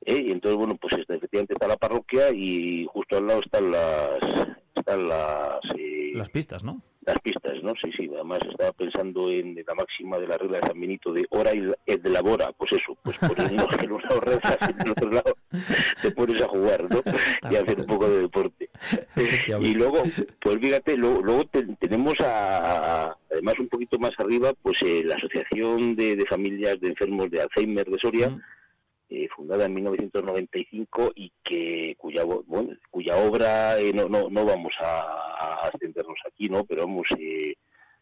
¿Eh? 0.09 0.25
y 0.27 0.33
entonces 0.33 0.57
bueno 0.57 0.77
pues 0.77 0.95
este, 0.95 1.17
efectivamente 1.17 1.55
está 1.55 1.69
la 1.69 1.77
parroquia 1.77 2.31
y 2.33 2.87
justo 2.91 3.19
al 3.19 3.27
lado 3.27 3.41
están 3.41 3.71
las 3.71 4.19
están 4.75 5.09
las 5.09 5.61
eh, 5.77 6.13
las 6.15 6.31
pistas 6.31 6.65
no 6.65 6.83
las 7.05 7.19
pistas 7.21 7.63
no 7.63 7.75
sí 7.77 7.91
sí 7.93 8.11
además 8.15 8.41
estaba 8.49 8.73
pensando 8.73 9.31
en 9.31 9.55
la 9.67 9.75
máxima 9.75 10.19
de 10.19 10.27
la 10.27 10.37
regla 10.37 10.59
de 10.59 10.67
San 10.67 10.81
Benito 10.81 11.13
de 11.13 11.27
hora 11.31 11.53
y 11.55 11.97
de 11.97 12.11
labora 12.11 12.53
pues 12.53 12.73
eso 12.73 12.97
pues 13.03 13.17
lado 13.21 13.69
en 13.83 13.93
un 13.93 14.03
lado 14.03 14.21
rezas 14.21 14.59
y 14.61 14.73
en 14.73 14.81
el 14.81 14.91
otro 14.91 15.11
lado 15.11 15.37
te 16.03 16.11
pones 16.11 16.41
a 16.41 16.49
jugar 16.49 16.89
no 16.91 17.03
y 17.51 17.57
a 17.57 17.61
hacer 17.61 17.81
un 17.81 17.87
poco 17.87 18.09
de 18.09 18.21
deporte. 18.23 18.71
Y 19.61 19.75
luego 19.75 20.03
pues 20.41 20.59
fíjate 20.61 20.97
luego, 20.97 21.23
luego 21.23 21.45
te, 21.47 21.63
tenemos 21.77 22.21
a, 22.21 23.07
a, 23.07 23.19
además 23.31 23.59
un 23.59 23.69
poquito 23.69 23.99
más 23.99 24.13
arriba 24.19 24.53
pues 24.63 24.83
eh, 24.83 25.03
la 25.05 25.17
asociación 25.17 25.97
de, 25.97 26.17
de, 26.17 26.27
familias 26.27 26.79
de 26.81 26.89
enfermos 26.89 27.31
de 27.31 27.41
Alzheimer 27.41 27.87
de 27.87 27.99
Soria 27.99 28.31
mm 28.31 28.41
eh, 29.11 29.29
fundada 29.35 29.65
en 29.65 29.75
1995 29.75 31.13
y 31.15 31.33
que 31.43 31.95
cuya 31.97 32.25
bueno, 32.25 32.77
cuya 32.91 33.17
obra 33.17 33.79
eh, 33.79 33.93
no, 33.95 34.09
no 34.09 34.29
no 34.29 34.45
vamos 34.45 34.75
a, 34.81 35.65
a, 35.65 35.69
extendernos 35.69 36.19
aquí 36.27 36.49
no 36.49 36.65
pero 36.65 36.83
vamos 36.83 37.09
eh, 37.19 37.55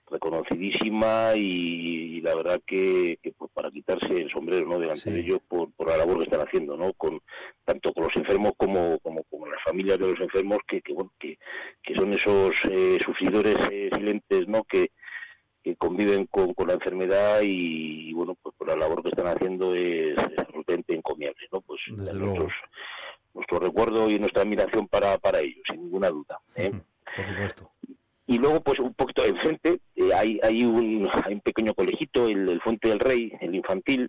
reconocidísima 0.09 1.33
y, 1.35 2.19
y, 2.19 2.21
la 2.21 2.35
verdad 2.35 2.61
que, 2.67 3.19
que 3.23 3.33
pues 3.33 3.51
para 3.53 3.71
quitarse 3.71 4.15
el 4.15 4.31
sombrero 4.31 4.67
no 4.67 4.79
delante 4.79 5.03
sí. 5.03 5.11
de 5.11 5.21
ellos 5.21 5.41
por, 5.49 5.73
por 5.73 5.89
la 5.89 5.97
labor 5.97 6.19
que 6.19 6.25
están 6.25 6.47
haciendo 6.47 6.77
no 6.77 6.93
con 6.95 7.21
tanto 7.65 7.93
con 7.93 8.05
los 8.05 8.17
enfermos 8.17 8.53
como 8.57 8.99
como, 9.01 9.23
como 9.25 9.47
las 9.47 9.63
familias 9.63 9.99
de 9.99 10.11
los 10.11 10.21
enfermos 10.21 10.59
que 10.67 10.81
que 10.81 10.93
bueno 10.93 11.13
que, 11.19 11.39
que 11.83 11.95
son 11.95 12.13
esos 12.13 12.65
eh, 12.65 12.99
sufridores 13.05 13.57
eh, 13.71 13.91
silentes 13.95 14.47
no 14.49 14.65
que 14.65 14.91
que 15.67 15.75
conviven 15.75 16.27
con, 16.27 16.55
con 16.55 16.69
la 16.69 16.75
enfermedad 16.75 17.41
y, 17.43 18.11
y, 18.11 18.13
bueno 18.13 18.37
pues 18.41 18.55
por 18.57 18.69
la 18.69 18.77
labor 18.77 19.03
que 19.03 19.09
están 19.09 19.27
haciendo 19.27 19.75
es, 19.75 20.13
es 20.13 20.39
absolutamente 20.39 20.95
encomiable 20.95 21.49
no 21.51 21.61
pues 21.61 21.81
nuestro 23.35 23.59
recuerdo 23.59 24.09
y 24.09 24.21
nuestra 24.21 24.43
admiración 24.43 24.87
para, 24.87 25.19
para 25.19 25.41
ellos 25.41 25.65
sin 25.69 25.83
ninguna 25.83 26.09
duda 26.11 26.39
¿eh? 26.55 26.71
por 27.17 27.27
supuesto. 27.27 27.73
Y 28.29 28.39
luego 28.39 28.61
pues 28.61 28.79
un 28.79 28.95
poquito 28.95 29.25
enfrente 29.25 29.81
eh, 29.97 30.11
hay 30.15 30.39
hay 30.45 30.65
un 30.65 31.11
hay 31.25 31.35
un 31.35 31.41
pequeño 31.41 31.75
colegito 31.75 32.29
el, 32.29 32.49
el 32.49 32.61
Fuente 32.61 32.89
del 32.89 33.01
Rey 33.01 33.33
el 33.41 33.57
infantil 33.57 34.09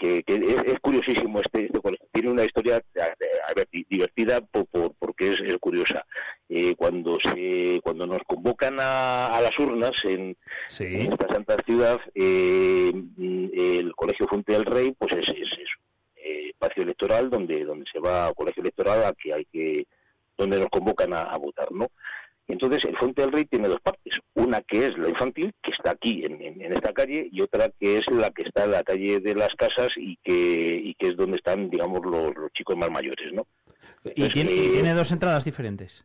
que, 0.00 0.22
que 0.22 0.34
es, 0.34 0.62
es, 0.64 0.80
curiosísimo 0.80 1.40
este, 1.40 1.66
este 1.66 1.78
colegio. 1.78 2.06
Tiene 2.10 2.30
una 2.30 2.44
historia 2.44 2.76
a 2.76 3.54
ver, 3.54 3.68
divertida 3.70 4.40
por, 4.40 4.66
por, 4.66 4.94
porque 4.94 5.32
es, 5.32 5.40
es 5.42 5.58
curiosa. 5.58 6.06
Eh, 6.48 6.74
cuando 6.74 7.20
se 7.20 7.80
cuando 7.84 8.06
nos 8.06 8.22
convocan 8.26 8.80
a, 8.80 9.26
a 9.26 9.40
las 9.42 9.58
urnas 9.58 10.02
en, 10.06 10.36
sí. 10.68 10.84
en, 10.84 11.12
esta 11.12 11.28
santa 11.28 11.56
ciudad, 11.66 12.00
eh, 12.14 12.92
el 13.18 13.94
Colegio 13.94 14.26
Fuente 14.26 14.54
del 14.54 14.64
Rey, 14.64 14.94
pues 14.98 15.12
es, 15.12 15.28
es, 15.28 15.52
es 15.52 15.68
eh, 16.16 16.48
espacio 16.48 16.82
electoral 16.82 17.28
donde 17.28 17.64
donde 17.64 17.84
se 17.90 18.00
va 18.00 18.28
a 18.28 18.34
colegio 18.34 18.62
electoral 18.62 19.04
a 19.04 19.12
que 19.12 19.34
hay 19.34 19.44
que 19.44 19.86
donde 20.38 20.58
nos 20.58 20.70
convocan 20.70 21.12
a, 21.12 21.24
a 21.24 21.36
votar, 21.36 21.70
¿no? 21.72 21.90
Entonces, 22.48 22.84
el 22.84 22.96
Fuente 22.96 23.22
del 23.22 23.32
Rey 23.32 23.44
tiene 23.44 23.68
dos 23.68 23.80
partes. 23.80 24.20
Una 24.34 24.60
que 24.62 24.86
es 24.86 24.98
la 24.98 25.08
infantil, 25.08 25.52
que 25.62 25.70
está 25.70 25.92
aquí 25.92 26.24
en, 26.24 26.40
en, 26.42 26.72
esta 26.72 26.92
calle, 26.92 27.28
y 27.30 27.40
otra 27.42 27.70
que 27.78 27.98
es 27.98 28.10
la 28.10 28.30
que 28.30 28.42
está 28.42 28.64
en 28.64 28.72
la 28.72 28.82
calle 28.82 29.20
de 29.20 29.34
las 29.36 29.54
casas 29.54 29.92
y 29.96 30.16
que, 30.24 30.80
y 30.84 30.94
que 30.94 31.08
es 31.08 31.16
donde 31.16 31.36
están, 31.36 31.70
digamos, 31.70 32.00
los, 32.04 32.34
los 32.34 32.52
chicos 32.52 32.76
más 32.76 32.90
mayores, 32.90 33.32
¿no? 33.32 33.46
¿Y, 34.16 34.28
tiene, 34.28 34.52
eh, 34.52 34.70
tiene 34.72 34.94
dos 34.94 35.12
entradas 35.12 35.44
diferentes? 35.44 36.04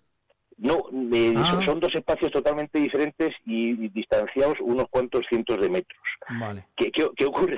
No, 0.58 0.86
eh, 1.14 1.34
Ah. 1.36 1.46
son- 1.46 1.62
son 1.64 1.80
dos 1.80 1.94
espacios 1.96 2.32
totalmente 2.32 2.80
diferentes 2.80 3.36
y 3.46 3.90
distanciados 3.90 4.58
unos 4.62 4.88
cuantos 4.90 5.26
cientos 5.28 5.60
de 5.60 5.70
metros. 5.70 6.00
Vale. 6.40 6.66
¿Qué, 6.76 6.92
qué, 6.92 7.10
qué 7.16 7.26
ocurre? 7.26 7.56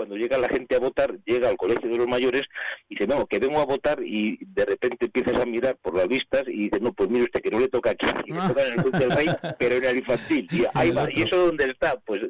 Cuando 0.00 0.16
llega 0.16 0.38
la 0.38 0.48
gente 0.48 0.76
a 0.76 0.78
votar, 0.78 1.14
llega 1.26 1.50
al 1.50 1.58
colegio 1.58 1.90
de 1.90 1.98
los 1.98 2.06
mayores 2.06 2.48
y 2.88 2.94
dice, 2.94 3.06
no, 3.06 3.26
que 3.26 3.38
vengo 3.38 3.60
a 3.60 3.66
votar 3.66 4.00
y 4.02 4.38
de 4.40 4.64
repente 4.64 5.04
empiezas 5.04 5.36
a 5.36 5.44
mirar 5.44 5.76
por 5.76 5.94
las 5.94 6.08
vistas 6.08 6.44
y 6.46 6.70
dice, 6.70 6.80
no, 6.80 6.94
pues 6.94 7.10
mire 7.10 7.24
usted 7.24 7.42
que 7.42 7.50
no 7.50 7.60
le 7.60 7.68
toca 7.68 7.90
aquí, 7.90 8.06
que 8.06 8.32
le 8.32 8.40
toca 8.48 8.66
en 8.66 8.80
el 8.80 8.92
del 8.92 9.10
Rey, 9.10 9.26
pero 9.58 9.74
en 9.74 9.84
el 9.84 9.96
infantil. 9.98 10.48
Y 10.52 10.64
ahí 10.72 10.90
va. 10.90 11.06
¿Y 11.12 11.20
eso 11.20 11.36
dónde 11.36 11.66
está? 11.66 12.00
Pues 12.00 12.22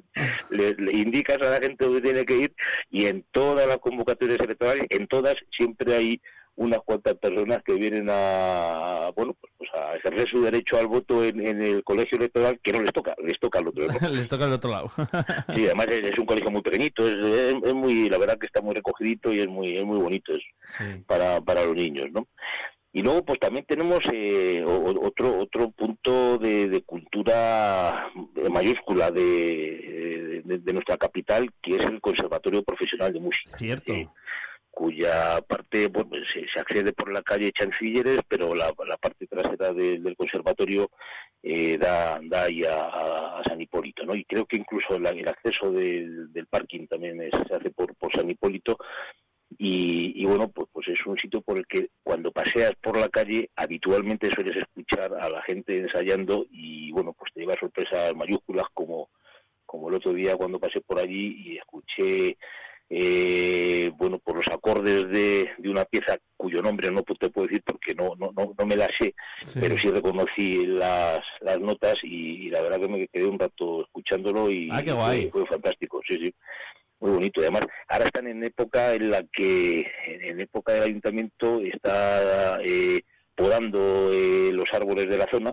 le, 0.50 0.74
le 0.74 0.98
indicas 0.98 1.40
a 1.42 1.50
la 1.50 1.60
gente 1.60 1.84
dónde 1.84 2.00
tiene 2.00 2.24
que 2.24 2.36
ir 2.38 2.54
y 2.90 3.06
en 3.06 3.24
todas 3.30 3.68
las 3.68 3.78
convocatorias 3.78 4.40
electorales, 4.40 4.86
en 4.90 5.06
todas, 5.06 5.36
siempre 5.52 5.94
hay 5.94 6.20
unas 6.57 6.80
cuantas 6.85 7.14
personas 7.14 7.62
que 7.64 7.75
vienen 7.75 8.09
a 8.11 9.11
bueno 9.16 9.35
pues, 9.40 9.52
pues 9.59 9.71
a 9.75 9.97
ejercer 9.97 10.28
su 10.28 10.42
derecho 10.42 10.76
al 10.78 10.87
voto 10.88 11.25
en, 11.25 11.47
en 11.47 11.62
el 11.62 11.83
colegio 11.85 12.19
electoral 12.19 12.59
que 12.62 12.73
no 12.73 12.83
les 12.83 12.92
toca, 12.92 13.14
les 13.25 13.38
toca 13.38 13.59
al 13.61 13.69
otro. 13.69 13.87
¿no? 13.87 14.09
Les 14.11 14.28
toca 14.28 14.45
el 14.45 14.52
otro 14.52 14.71
lado. 14.71 14.90
Sí, 15.57 15.64
además 15.66 15.87
es, 15.88 16.02
es 16.11 16.19
un 16.19 16.26
colegio 16.26 16.50
muy 16.50 16.62
pequeñito, 16.62 17.07
es, 17.09 17.14
es- 17.16 17.62
es 17.64 17.75
muy, 17.75 18.09
la 18.11 18.19
verdad 18.19 18.38
que 18.38 18.47
está 18.47 18.61
muy 18.61 18.75
recogidito 18.75 19.33
y 19.33 19.40
es 19.40 19.49
muy, 19.49 19.76
es 19.76 19.85
muy 19.85 19.99
bonito 19.99 20.35
es 20.35 20.42
Sí. 20.76 20.85
para, 21.07 21.40
para 21.40 21.64
los 21.64 21.75
niños, 21.75 22.07
¿no? 22.12 22.28
Y 22.92 23.02
luego 23.02 23.25
pues 23.25 23.38
también 23.38 23.64
tenemos 23.66 24.00
eh, 24.12 24.64
otro 24.66 25.38
otro 25.38 25.71
punto 25.71 26.38
de, 26.38 26.69
de 26.69 26.83
cultura 26.83 28.11
mayúscula 28.50 29.11
de, 29.12 30.42
de, 30.45 30.59
de 30.59 30.73
nuestra 30.73 30.97
capital, 30.97 31.50
que 31.62 31.76
es 31.76 31.85
el 31.85 32.00
Conservatorio 32.00 32.62
Profesional 32.64 33.12
de 33.12 33.21
Música. 33.21 33.57
Cierto. 33.57 33.92
Eh, 33.92 34.09
cuya 34.70 35.40
parte 35.42 35.88
bueno, 35.88 36.10
se, 36.26 36.46
se 36.48 36.60
accede 36.60 36.92
por 36.92 37.12
la 37.12 37.22
calle 37.22 37.52
Chancilleres, 37.52 38.20
pero 38.28 38.54
la, 38.54 38.72
parte 38.72 39.26
trasera 39.26 39.72
de- 39.72 39.98
del 39.98 40.16
conservatorio 40.16 40.90
eh, 41.42 41.76
da, 41.78 42.20
da 42.22 42.44
ahí 42.44 42.62
a, 42.64 43.42
San 43.46 43.60
Hipólito, 43.60 44.04
¿no? 44.04 44.14
Y 44.14 44.24
creo 44.24 44.46
que 44.46 44.56
incluso 44.56 44.98
la- 44.98 45.10
el 45.10 45.28
acceso 45.28 45.70
del 45.72 46.46
parking 46.48 46.86
también 46.86 47.20
es- 47.22 47.34
se 47.48 47.54
hace 47.54 47.70
por, 47.70 47.94
por 47.96 48.12
San 48.12 48.30
Hipólito. 48.30 48.78
Y, 49.58 50.12
y 50.22 50.26
bueno, 50.26 50.48
pues, 50.48 50.68
pues 50.72 50.88
es 50.88 51.04
un 51.06 51.18
sitio 51.18 51.40
por 51.42 51.58
el 51.58 51.66
que 51.66 51.90
cuando 52.04 52.30
paseas 52.30 52.72
por 52.80 52.96
la 52.96 53.08
calle 53.08 53.50
habitualmente 53.56 54.30
sueles 54.30 54.56
escuchar 54.56 55.12
a 55.14 55.28
la 55.28 55.42
gente 55.42 55.76
ensayando 55.76 56.46
y 56.50 56.92
bueno, 56.92 57.12
pues 57.12 57.32
te 57.34 57.40
lleva 57.40 57.54
sorpresas 57.58 58.14
mayúsculas 58.14 58.66
como, 58.72 59.10
como 59.66 59.88
el 59.88 59.96
otro 59.96 60.12
día 60.12 60.36
cuando 60.36 60.60
pasé 60.60 60.80
por 60.80 61.00
allí 61.00 61.34
y 61.44 61.58
escuché 61.58 62.38
eh, 62.92 63.90
bueno 63.97 64.18
por 64.18 64.37
los 64.37 64.49
acordes 64.49 65.09
de, 65.09 65.49
de 65.59 65.70
una 65.70 65.85
pieza 65.85 66.18
cuyo 66.37 66.61
nombre 66.61 66.90
no 66.90 67.02
te 67.04 67.30
puedo 67.30 67.47
decir 67.47 67.62
porque 67.64 67.94
no 67.94 68.14
no 68.18 68.32
no, 68.37 68.52
no 68.59 68.66
me 68.66 68.76
la 68.76 68.88
sé 68.88 69.14
Sí. 69.42 69.59
pero 69.61 69.78
sí 69.78 69.90
reconocí 69.90 70.66
las, 70.66 71.25
las 71.40 71.61
notas 71.61 71.99
y, 72.02 72.47
y 72.47 72.50
la 72.50 72.61
verdad 72.62 72.80
que 72.80 72.88
me 72.88 73.06
quedé 73.09 73.26
un 73.26 73.38
rato 73.38 73.82
escuchándolo 73.82 74.50
y 74.50 74.68
Ah. 74.73 74.78
Fue, 75.30 75.30
fue 75.30 75.47
fantástico 75.47 76.00
sí 76.06 76.14
sí 76.20 76.35
muy 76.99 77.12
bonito 77.12 77.40
además 77.40 77.62
ahora 77.88 78.06
están 78.06 78.26
en 78.26 78.42
época 78.44 78.92
en 78.94 79.11
la 79.11 79.23
que 79.32 79.87
en 80.06 80.40
época 80.40 80.73
del 80.75 80.82
ayuntamiento 80.82 81.61
está 81.62 82.59
eh, 82.64 83.00
podando 83.37 84.12
eh, 84.12 84.50
los 84.52 84.73
árboles 84.75 85.09
de 85.09 85.16
la 85.16 85.26
zona 85.30 85.52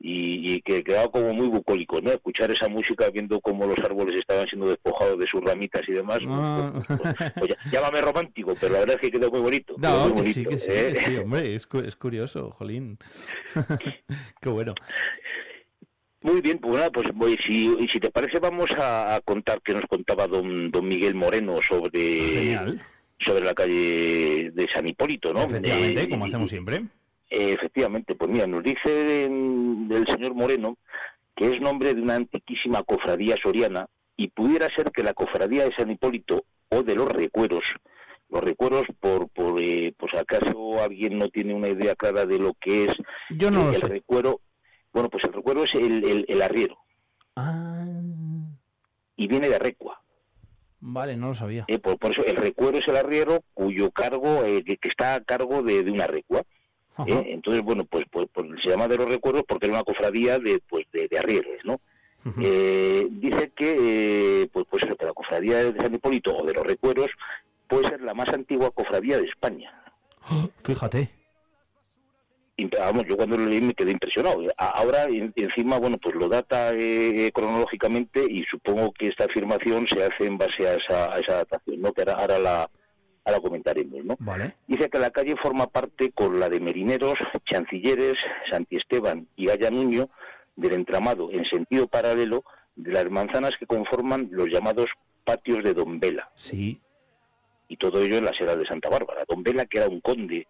y, 0.00 0.52
y 0.54 0.60
que 0.62 0.84
quedaba 0.84 1.10
como 1.10 1.32
muy 1.34 1.48
bucólico, 1.48 2.00
¿no? 2.00 2.10
Escuchar 2.12 2.50
esa 2.50 2.68
música 2.68 3.10
viendo 3.10 3.40
cómo 3.40 3.66
los 3.66 3.78
árboles 3.80 4.14
estaban 4.16 4.46
siendo 4.46 4.68
despojados 4.68 5.18
de 5.18 5.26
sus 5.26 5.42
ramitas 5.42 5.88
y 5.88 5.92
demás. 5.92 6.20
Ah. 6.28 6.72
pues, 6.86 7.00
pues, 7.00 7.32
pues, 7.34 7.48
ya- 7.50 7.70
llámame 7.72 8.00
romántico, 8.00 8.54
pero 8.60 8.74
la 8.74 8.78
verdad 8.80 8.96
es 8.96 9.00
que 9.02 9.10
quedó 9.18 9.30
muy 9.30 9.40
bonito. 9.40 9.74
No, 9.78 10.08
muy 10.10 10.32
sí, 10.32 10.44
que 10.44 10.58
sí, 10.58 10.70
¿eh? 10.70 10.92
que 10.94 11.00
sí, 11.00 11.16
hombre, 11.16 11.54
es, 11.56 11.66
cu- 11.66 11.78
es 11.80 11.96
curioso, 11.96 12.50
jolín. 12.52 12.98
Qué 14.40 14.48
bueno. 14.48 14.74
Muy 16.20 16.40
bien, 16.40 16.58
pues 16.58 16.74
nada, 16.74 16.90
pues 16.90 17.08
voy, 17.14 17.36
si, 17.36 17.86
si 17.88 18.00
te 18.00 18.10
parece 18.10 18.38
vamos 18.40 18.72
a, 18.72 19.14
a 19.14 19.20
contar 19.20 19.62
que 19.62 19.72
nos 19.72 19.86
contaba 19.86 20.26
don, 20.26 20.70
don 20.70 20.86
Miguel 20.86 21.14
Moreno 21.14 21.62
sobre, 21.62 21.90
Genial. 22.00 22.82
sobre 23.20 23.44
la 23.44 23.54
calle 23.54 24.50
de 24.52 24.68
San 24.68 24.86
Hipólito, 24.88 25.32
¿no? 25.32 25.42
Efectivamente, 25.44 26.02
Eh, 26.02 26.08
como 26.08 26.24
hacemos 26.26 26.50
siempre. 26.50 26.82
Eh, 27.30 27.52
efectivamente, 27.52 28.14
pues 28.14 28.30
mira, 28.30 28.46
nos 28.46 28.62
dice 28.62 29.24
el 29.24 30.06
señor 30.08 30.34
Moreno 30.34 30.78
que 31.34 31.52
es 31.52 31.60
nombre 31.60 31.94
de 31.94 32.00
una 32.02 32.14
antiquísima 32.16 32.82
cofradía 32.82 33.36
soriana 33.36 33.86
y 34.16 34.28
pudiera 34.28 34.68
ser 34.70 34.90
que 34.90 35.02
la 35.04 35.14
cofradía 35.14 35.64
de 35.64 35.72
San 35.72 35.90
Hipólito 35.90 36.44
o 36.70 36.82
de 36.82 36.96
los 36.96 37.08
recueros, 37.08 37.76
los 38.30 38.42
recueros 38.42 38.86
por, 38.98 39.28
por 39.28 39.60
eh, 39.60 39.92
pues 39.96 40.14
acaso 40.14 40.82
alguien 40.82 41.16
no 41.18 41.28
tiene 41.28 41.54
una 41.54 41.68
idea 41.68 41.94
clara 41.94 42.24
de 42.26 42.38
lo 42.38 42.54
que 42.54 42.86
es 42.86 42.96
Yo 43.30 43.50
no 43.52 43.70
eh, 43.70 43.74
el 43.76 43.80
sé. 43.82 43.86
recuero, 43.86 44.40
bueno, 44.92 45.08
pues 45.10 45.22
el 45.24 45.32
recuero 45.32 45.62
es 45.64 45.74
el, 45.76 46.04
el, 46.04 46.24
el 46.28 46.42
arriero 46.42 46.78
Ah, 47.36 47.86
y 49.16 49.28
viene 49.28 49.48
de 49.48 49.58
recua. 49.60 50.02
vale, 50.80 51.16
no 51.16 51.28
lo 51.28 51.34
sabía. 51.36 51.64
eh, 51.68 51.78
por, 51.78 51.98
por 51.98 52.10
eso 52.10 52.24
el 52.24 52.34
recuero 52.36 52.78
es 52.78 52.88
el 52.88 52.96
arriero 52.96 53.44
cuyo 53.54 53.92
cargo, 53.92 54.44
eh, 54.44 54.64
que, 54.64 54.76
que 54.78 54.88
está 54.88 55.14
a 55.14 55.20
cargo 55.22 55.62
de, 55.62 55.84
de 55.84 55.90
una 55.92 56.06
recua. 56.08 56.42
¿Eh? 57.06 57.24
Entonces, 57.28 57.62
bueno, 57.62 57.84
pues, 57.84 58.04
pues, 58.10 58.26
pues 58.32 58.46
se 58.62 58.70
llama 58.70 58.88
de 58.88 58.96
los 58.96 59.08
recuerdos 59.08 59.44
porque 59.46 59.66
era 59.66 59.74
una 59.76 59.84
cofradía 59.84 60.38
de, 60.38 60.60
pues, 60.68 60.86
de, 60.92 61.08
de 61.08 61.18
arrieros, 61.18 61.64
¿no? 61.64 61.80
Eh, 62.42 63.06
dice 63.10 63.52
que, 63.56 64.42
eh, 64.42 64.48
pues, 64.52 64.66
pues 64.68 64.82
eso, 64.82 64.94
que 64.96 65.06
la 65.06 65.14
cofradía 65.14 65.58
de 65.72 65.80
San 65.80 65.94
Hipólito 65.94 66.36
o 66.36 66.44
de 66.44 66.52
los 66.52 66.66
recuerdos 66.66 67.10
puede 67.66 67.88
ser 67.88 68.02
la 68.02 68.12
más 68.12 68.28
antigua 68.28 68.70
cofradía 68.70 69.18
de 69.18 69.24
España. 69.26 69.72
Fíjate. 70.64 71.10
Y, 72.56 72.66
Vamos, 72.66 73.04
yo 73.08 73.16
cuando 73.16 73.38
lo 73.38 73.46
leí 73.46 73.60
me 73.62 73.72
quedé 73.72 73.92
impresionado. 73.92 74.42
Ahora, 74.58 75.04
en- 75.04 75.32
encima, 75.36 75.78
bueno, 75.78 75.96
pues 75.96 76.16
lo 76.16 76.28
data 76.28 76.72
eh, 76.74 77.30
cronológicamente 77.32 78.26
y 78.28 78.42
supongo 78.42 78.92
que 78.92 79.06
esta 79.08 79.24
afirmación 79.26 79.86
se 79.86 80.02
hace 80.02 80.26
en 80.26 80.36
base 80.38 80.68
a 80.68 80.74
esa, 80.74 81.14
a 81.14 81.20
esa 81.20 81.34
datación, 81.36 81.80
¿no? 81.80 81.92
Que 81.92 82.02
ahora, 82.02 82.14
ahora 82.14 82.38
la, 82.40 82.70
ahora 83.28 83.40
comentaremos, 83.40 84.04
¿no? 84.04 84.16
Vale. 84.18 84.54
Dice 84.66 84.88
que 84.88 84.98
la 84.98 85.10
calle 85.10 85.36
forma 85.36 85.66
parte 85.68 86.10
con 86.12 86.40
la 86.40 86.48
de 86.48 86.60
Merineros, 86.60 87.18
Chancilleres, 87.44 88.18
Santi 88.44 88.76
Esteban 88.76 89.26
y 89.36 89.50
Aya 89.50 89.70
Nuño 89.70 90.08
del 90.56 90.72
entramado 90.72 91.30
en 91.30 91.44
sentido 91.44 91.86
paralelo 91.86 92.44
de 92.76 92.92
las 92.92 93.10
manzanas 93.10 93.56
que 93.56 93.66
conforman 93.66 94.28
los 94.32 94.48
llamados 94.48 94.90
patios 95.24 95.62
de 95.62 95.74
Don 95.74 96.00
Vela 96.00 96.30
Sí. 96.34 96.80
y 97.68 97.76
todo 97.76 98.02
ello 98.02 98.16
en 98.16 98.24
la 98.24 98.32
sierra 98.32 98.56
de 98.56 98.66
Santa 98.66 98.88
Bárbara. 98.88 99.24
Don 99.28 99.42
Vela 99.42 99.66
que 99.66 99.78
era 99.78 99.88
un 99.88 100.00
conde, 100.00 100.46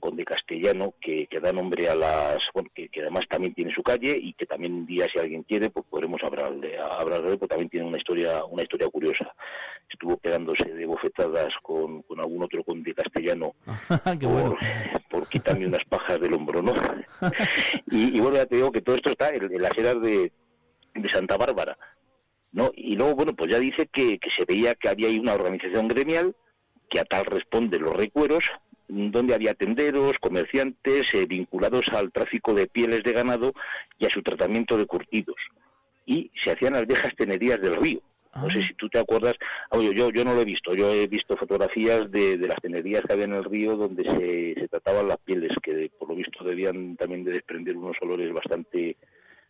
conde 0.00 0.24
castellano 0.24 0.94
que, 1.00 1.26
que 1.26 1.40
da 1.40 1.52
nombre 1.52 1.88
a 1.88 1.94
las, 1.94 2.50
bueno, 2.52 2.70
que, 2.74 2.88
que 2.88 3.00
además 3.00 3.26
también 3.28 3.54
tiene 3.54 3.72
su 3.72 3.82
calle 3.82 4.16
y 4.20 4.32
que 4.34 4.46
también 4.46 4.74
un 4.74 4.86
día 4.86 5.06
si 5.08 5.18
alguien 5.18 5.42
quiere 5.42 5.70
pues 5.70 5.86
podremos 5.88 6.22
hablar 6.22 6.54
de, 6.56 6.78
hablar 6.78 7.22
de 7.22 7.32
él, 7.32 7.38
porque 7.38 7.54
también 7.54 7.70
tiene 7.70 7.86
una 7.86 7.96
historia, 7.96 8.44
una 8.44 8.62
historia 8.62 8.88
curiosa. 8.88 9.34
Estuvo 9.88 10.16
pegándose 10.16 10.64
de 10.64 10.86
bofetadas 10.86 11.54
con, 11.62 12.02
con 12.02 12.20
algún 12.20 12.42
otro 12.42 12.62
conde 12.64 12.94
castellano 12.94 13.54
Qué 14.20 14.26
bueno. 14.26 14.56
por, 14.92 15.02
por 15.20 15.28
quitarme 15.28 15.66
unas 15.66 15.84
pajas 15.84 16.20
del 16.20 16.34
hombro, 16.34 16.62
¿no? 16.62 16.74
y, 17.90 18.16
y 18.16 18.20
bueno, 18.20 18.36
ya 18.36 18.46
te 18.46 18.56
digo 18.56 18.72
que 18.72 18.82
todo 18.82 18.96
esto 18.96 19.10
está 19.10 19.30
en, 19.30 19.44
en 19.44 19.62
las 19.62 19.76
eras 19.76 20.00
de, 20.00 20.32
de 20.94 21.08
Santa 21.08 21.36
Bárbara, 21.36 21.78
¿no? 22.52 22.70
Y 22.74 22.96
luego, 22.96 23.14
bueno, 23.14 23.34
pues 23.34 23.50
ya 23.50 23.58
dice 23.58 23.86
que, 23.86 24.18
que 24.18 24.30
se 24.30 24.44
veía 24.44 24.74
que 24.74 24.88
había 24.88 25.08
ahí 25.08 25.18
una 25.18 25.34
organización 25.34 25.88
gremial, 25.88 26.34
que 26.88 27.00
a 27.00 27.04
tal 27.04 27.24
responden 27.24 27.82
los 27.82 27.94
recueros, 27.94 28.50
donde 28.88 29.34
había 29.34 29.54
tenderos, 29.54 30.18
comerciantes 30.20 31.12
eh, 31.14 31.26
vinculados 31.26 31.88
al 31.92 32.12
tráfico 32.12 32.54
de 32.54 32.66
pieles 32.66 33.02
de 33.02 33.12
ganado 33.12 33.52
y 33.98 34.06
a 34.06 34.10
su 34.10 34.22
tratamiento 34.22 34.76
de 34.76 34.86
curtidos. 34.86 35.36
Y 36.04 36.30
se 36.34 36.52
hacían 36.52 36.74
las 36.74 36.86
viejas 36.86 37.14
tenerías 37.16 37.60
del 37.60 37.76
río. 37.76 38.00
No 38.34 38.50
sé 38.50 38.58
Ah. 38.58 38.62
si 38.62 38.74
tú 38.74 38.88
te 38.90 38.98
acuerdas, 38.98 39.34
ah, 39.70 39.78
yo, 39.78 39.92
yo, 39.92 40.10
yo 40.10 40.22
no 40.24 40.34
lo 40.34 40.42
he 40.42 40.44
visto, 40.44 40.74
yo 40.74 40.92
he 40.92 41.06
visto 41.06 41.36
fotografías 41.38 42.10
de, 42.10 42.36
de 42.36 42.46
las 42.48 42.60
tenerías 42.60 43.02
que 43.02 43.12
había 43.14 43.24
en 43.24 43.32
el 43.34 43.44
río 43.44 43.76
donde 43.76 44.04
se, 44.04 44.60
se 44.60 44.68
trataban 44.68 45.08
las 45.08 45.16
pieles, 45.18 45.52
que 45.62 45.90
por 45.98 46.10
lo 46.10 46.16
visto 46.16 46.44
debían 46.44 46.96
también 46.96 47.24
de 47.24 47.32
desprender 47.32 47.76
unos 47.76 47.96
olores 48.02 48.32
bastante 48.32 48.96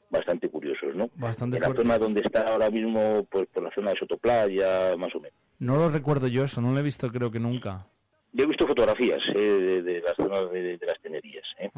bastante 0.08 0.48
curiosos, 0.48 0.94
¿no? 0.94 1.10
Bastante 1.16 1.56
en 1.56 1.62
la 1.62 1.66
fuerte. 1.66 1.82
zona 1.82 1.98
donde 1.98 2.20
está 2.20 2.42
ahora 2.42 2.70
mismo, 2.70 3.26
pues 3.28 3.48
por 3.52 3.64
la 3.64 3.72
zona 3.72 3.90
de 3.90 3.96
Sotoplaya, 3.96 4.96
más 4.96 5.12
o 5.16 5.20
menos. 5.20 5.36
No 5.58 5.76
lo 5.78 5.90
recuerdo 5.90 6.28
yo 6.28 6.44
eso, 6.44 6.60
no 6.60 6.72
lo 6.72 6.78
he 6.78 6.82
visto 6.84 7.10
creo 7.10 7.32
que 7.32 7.40
nunca. 7.40 7.88
Yo 8.36 8.44
he 8.44 8.48
visto 8.48 8.66
fotografías 8.66 9.22
eh, 9.34 9.38
de, 9.38 9.82
de 9.82 10.00
las 10.02 10.14
zonas 10.14 10.50
de, 10.52 10.76
de 10.76 10.86
las 10.86 11.00
tenerías. 11.00 11.46
¿eh? 11.58 11.70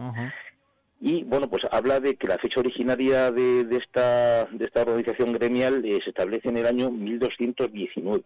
Y 1.00 1.22
bueno, 1.22 1.48
pues 1.48 1.64
habla 1.70 2.00
de 2.00 2.16
que 2.16 2.26
la 2.26 2.38
fecha 2.38 2.58
originaria 2.58 3.30
de, 3.30 3.64
de 3.64 3.76
esta, 3.76 4.46
de 4.46 4.64
esta 4.64 4.82
organización 4.82 5.32
gremial 5.32 5.84
eh, 5.84 6.00
se 6.02 6.10
establece 6.10 6.48
en 6.48 6.56
el 6.56 6.66
año 6.66 6.90
1219. 6.90 8.24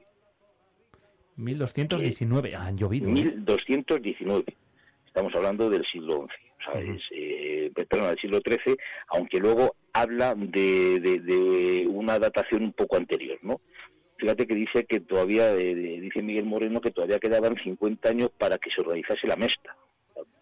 1219. 1.36 2.54
Ah, 2.56 2.66
han 2.66 2.78
llovido. 2.78 3.08
¿eh? 3.08 3.12
1219. 3.12 4.56
Estamos 5.06 5.34
hablando 5.34 5.68
del 5.68 5.84
siglo 5.84 6.26
XI, 6.72 6.98
eh, 7.10 7.70
perdón, 7.74 8.08
del 8.08 8.18
siglo 8.18 8.40
XIII, 8.42 8.76
aunque 9.08 9.38
luego 9.38 9.76
habla 9.92 10.34
de, 10.34 11.00
de, 11.00 11.86
una 11.86 12.18
datación 12.18 12.62
un 12.62 12.72
poco 12.72 12.96
anterior, 12.96 13.38
¿no? 13.42 13.60
Fíjate 14.22 14.46
que 14.46 14.54
dice 14.54 14.84
que 14.84 15.00
todavía, 15.00 15.52
eh, 15.52 15.74
dice 15.74 16.22
Miguel 16.22 16.44
Moreno, 16.44 16.80
que 16.80 16.92
todavía 16.92 17.18
quedaban 17.18 17.56
50 17.56 18.08
años 18.08 18.30
para 18.38 18.56
que 18.56 18.70
se 18.70 18.80
organizase 18.80 19.26
la 19.26 19.34
mesta. 19.34 19.76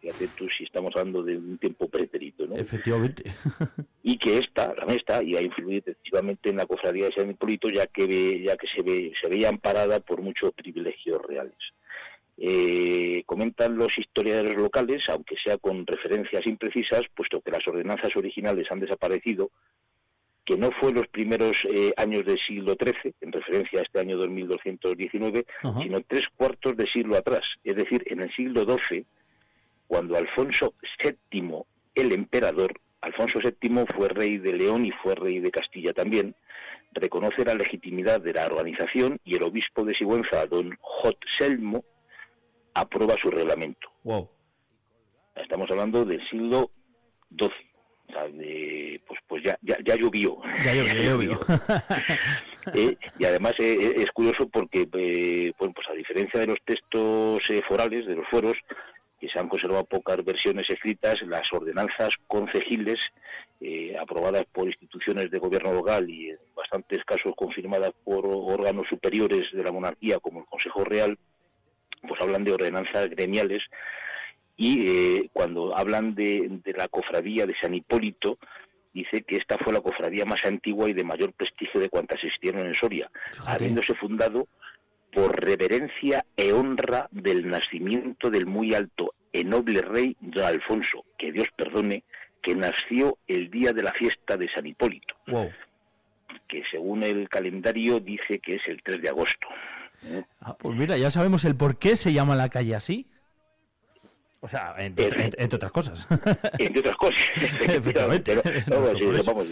Fíjate 0.03 0.29
tú 0.37 0.51
si 0.51 0.65
estamos 0.65 0.95
hablando 0.97 1.23
de 1.23 1.39
un 1.39 1.57
tiempo 1.57 1.89
pretérito, 1.89 2.47
¿no? 2.47 2.57
Efectivamente. 2.57 3.35
y 4.03 4.19
que 4.19 4.37
esta, 4.37 4.75
la 4.75 4.85
mesta, 4.85 5.23
iba 5.23 5.41
a 5.41 5.43
influir 5.43 5.83
decisivamente 5.83 6.51
en 6.51 6.59
la 6.59 6.67
cofradía 6.67 7.07
de 7.07 7.13
San 7.13 7.31
Hipólito, 7.31 7.71
ya 7.71 7.87
que, 7.87 8.43
ya 8.43 8.55
que 8.59 8.67
se, 8.67 8.83
ve, 8.83 9.15
se 9.19 9.29
veía 9.29 9.49
amparada 9.49 10.01
por 10.01 10.21
muchos 10.21 10.53
privilegios 10.53 11.23
reales. 11.23 11.73
Eh, 12.37 13.23
comentan 13.25 13.79
los 13.79 13.97
historiadores 13.97 14.57
locales, 14.57 15.09
aunque 15.09 15.37
sea 15.37 15.57
con 15.57 15.87
referencias 15.87 16.47
imprecisas, 16.47 17.07
puesto 17.15 17.41
que 17.41 17.51
las 17.51 17.67
ordenanzas 17.67 18.15
originales 18.15 18.71
han 18.71 18.81
desaparecido, 18.81 19.51
que 20.45 20.57
no 20.57 20.71
fue 20.73 20.93
los 20.93 21.07
primeros 21.09 21.65
eh, 21.71 21.93
años 21.97 22.25
del 22.25 22.39
siglo 22.39 22.77
XIII, 22.81 23.15
en 23.21 23.33
referencia 23.33 23.81
a 23.81 23.83
este 23.83 24.01
año 24.01 24.17
2219, 24.17 25.47
sino 25.83 26.01
tres 26.01 26.29
cuartos 26.37 26.77
de 26.77 26.87
siglo 26.87 27.17
atrás, 27.17 27.47
es 27.63 27.77
decir, 27.77 28.03
en 28.07 28.23
el 28.23 28.33
siglo 28.33 28.65
XII, 28.65 29.05
cuando 29.87 30.17
Alfonso 30.17 30.75
VII, 31.03 31.63
el 31.95 32.13
emperador, 32.13 32.73
Alfonso 33.01 33.39
VII 33.41 33.85
fue 33.95 34.09
rey 34.09 34.39
de 34.39 34.55
León 34.55 34.85
y 34.87 34.91
fue 34.91 35.15
rey 35.15 35.41
de 35.41 35.51
Castilla 35.51 35.93
también, 35.93 36.35
reconoce 36.93 37.45
la 37.45 37.55
legitimidad 37.55 38.21
de 38.21 38.33
la 38.33 38.47
organización 38.47 39.21
y 39.25 39.37
el 39.37 39.43
obispo 39.43 39.85
de 39.85 39.95
Sigüenza, 39.95 40.47
don 40.47 40.77
Selmo, 41.37 41.85
aprueba 42.75 43.17
su 43.21 43.31
reglamento. 43.31 43.89
Wow. 44.05 44.29
Estamos 45.37 45.71
hablando 45.71 46.05
del 46.05 46.27
siglo 46.29 46.71
XII. 47.37 47.70
Pues, 49.07 49.21
pues 49.27 49.43
ya, 49.43 49.59
ya, 49.63 49.77
ya 49.85 49.97
llovió. 49.97 50.39
Ya 50.65 50.75
llovió, 51.05 51.41
eh, 52.75 52.97
y 53.19 53.25
además 53.25 53.55
eh, 53.59 53.77
eh, 53.81 53.95
es 53.99 54.11
curioso 54.13 54.49
porque, 54.49 54.87
pues 54.87 55.89
a 55.89 55.93
diferencia 55.95 56.41
de 56.41 56.47
los 56.47 56.61
textos 56.65 57.43
forales, 57.67 58.07
de 58.07 58.17
los 58.17 58.27
fueros, 58.29 58.57
que 59.19 59.29
se 59.29 59.39
han 59.39 59.49
conservado 59.49 59.85
pocas 59.85 60.25
versiones 60.25 60.69
escritas, 60.71 61.21
las 61.23 61.53
ordenanzas 61.53 62.15
concejiles, 62.27 63.13
aprobadas 64.01 64.47
por 64.51 64.67
instituciones 64.67 65.31
de 65.31 65.39
gobierno 65.39 65.75
local 65.75 66.09
y 66.09 66.31
en 66.31 66.39
bastantes 66.57 67.05
casos 67.05 67.35
confirmadas 67.37 67.93
por 68.03 68.25
órganos 68.27 68.89
superiores 68.89 69.53
de 69.53 69.63
la 69.63 69.73
monarquía, 69.73 70.19
como 70.19 70.41
el 70.41 70.47
Consejo 70.47 70.85
Real, 70.85 71.19
pues 72.09 72.19
hablan 72.23 72.45
de 72.45 72.53
ordenanzas 72.53 73.11
gremiales 73.11 73.63
y 74.61 74.89
eh, 74.89 75.31
cuando 75.33 75.75
hablan 75.75 76.15
de, 76.15 76.61
la 76.77 76.87
cofradía 76.89 77.47
de 77.47 77.57
San 77.57 77.73
Hipólito, 77.73 78.39
dice 78.93 79.23
que 79.23 79.37
esta 79.37 79.57
fue 79.57 79.73
la 79.73 79.81
cofradía 79.81 80.27
más 80.27 80.45
antigua 80.45 80.91
y 80.91 80.93
de 80.93 81.03
mayor 81.03 81.33
prestigio 81.33 81.81
de 81.81 81.89
cuantas 81.89 82.23
existieron 82.23 82.67
en 82.67 82.75
Soria, 82.75 83.11
habiéndose 83.47 83.95
fundado 83.95 84.49
por 85.15 85.43
reverencia 85.43 86.27
e 86.37 86.53
honra 86.53 87.09
del 87.11 87.49
nacimiento 87.49 88.29
del 88.29 88.45
muy 88.45 88.75
alto 88.75 89.15
y 89.33 89.45
noble 89.45 89.81
rey 89.81 90.15
don 90.21 90.45
Alfonso, 90.45 91.07
que 91.17 91.33
Dios 91.33 91.49
perdone, 91.57 92.05
que 92.43 92.55
nació 92.55 93.17
el 93.29 93.51
día 93.51 93.73
de 93.73 93.83
la 93.83 93.95
fiesta 93.95 94.37
de 94.37 94.47
San 94.51 94.67
Hipólito, 94.67 95.15
que 96.47 96.65
según 96.71 97.03
el 97.03 97.31
calendario 97.31 97.99
dice 97.99 98.41
que 98.41 98.57
es 98.57 98.69
el 98.69 98.83
3 98.83 99.01
de 99.01 99.09
agosto. 99.09 99.49
Ah, 100.43 100.55
pues 100.59 100.77
mira, 100.77 100.99
ya 100.99 101.11
sabemos 101.11 101.47
el 101.47 101.57
por 101.57 101.79
qué 101.79 101.97
se 101.97 102.13
llama 102.13 102.37
la 102.37 102.51
calle 102.51 102.75
así. 102.75 103.07
O 104.43 104.49
sea, 104.49 104.75
entre, 104.79 105.07
otras 105.55 105.71
cosas. 105.71 106.09
Entre 106.59 106.81
otras 106.81 106.97
cosas, 106.97 107.21
efectivamente. 107.61 108.41
vamos, 108.69 109.47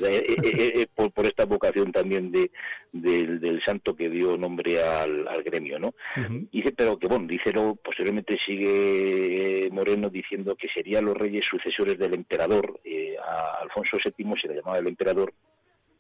por, 1.13 1.27
esta 1.27 1.45
vocación 1.45 1.93
también 1.93 2.33
de, 2.33 2.51
del, 2.93 3.61
santo 3.61 3.95
que 3.95 4.09
dio 4.09 4.39
nombre 4.39 4.83
al, 4.83 5.43
gremio, 5.45 5.79
¿no? 5.79 5.95
Dice, 6.51 6.73
pero 6.73 6.99
que 6.99 7.07
bueno, 7.07 7.27
dice, 7.27 7.53
posteriormente 7.83 8.39
sigue 8.39 9.69
Moreno 9.71 10.09
diciendo 10.09 10.57
que 10.57 10.69
serían 10.69 11.05
los 11.05 11.17
reyes 11.17 11.45
sucesores 11.45 11.99
del 11.99 12.15
emperador. 12.15 12.81
Eh, 12.83 13.15
a 13.23 13.59
Alfonso 13.61 13.99
VII 14.03 14.39
se 14.39 14.49
le 14.49 14.55
llamaba 14.55 14.79
el 14.79 14.87
emperador 14.87 15.35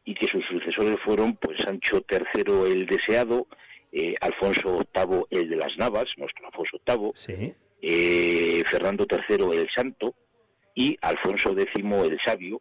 y 0.07 0.15
que 0.15 0.27
sus 0.27 0.47
sucesores 0.47 0.99
fueron 1.01 1.37
pues 1.37 1.61
Sancho 1.61 2.03
III 2.11 2.73
el 2.73 2.87
deseado, 2.87 3.47
eh, 3.93 4.15
Alfonso 4.23 4.79
VIII 4.95 5.27
el 5.29 5.51
de 5.51 5.57
las 5.57 5.77
Navas, 5.77 6.09
nuestro 6.17 6.47
Alfonso 6.47 6.81
VIII, 6.87 7.55
eh, 7.81 8.63
Fernando 8.67 9.07
III 9.11 9.57
el 9.57 9.69
Santo 9.71 10.15
y 10.75 10.97
Alfonso 11.01 11.57
X 11.59 11.69
el 11.75 12.21
Sabio, 12.21 12.61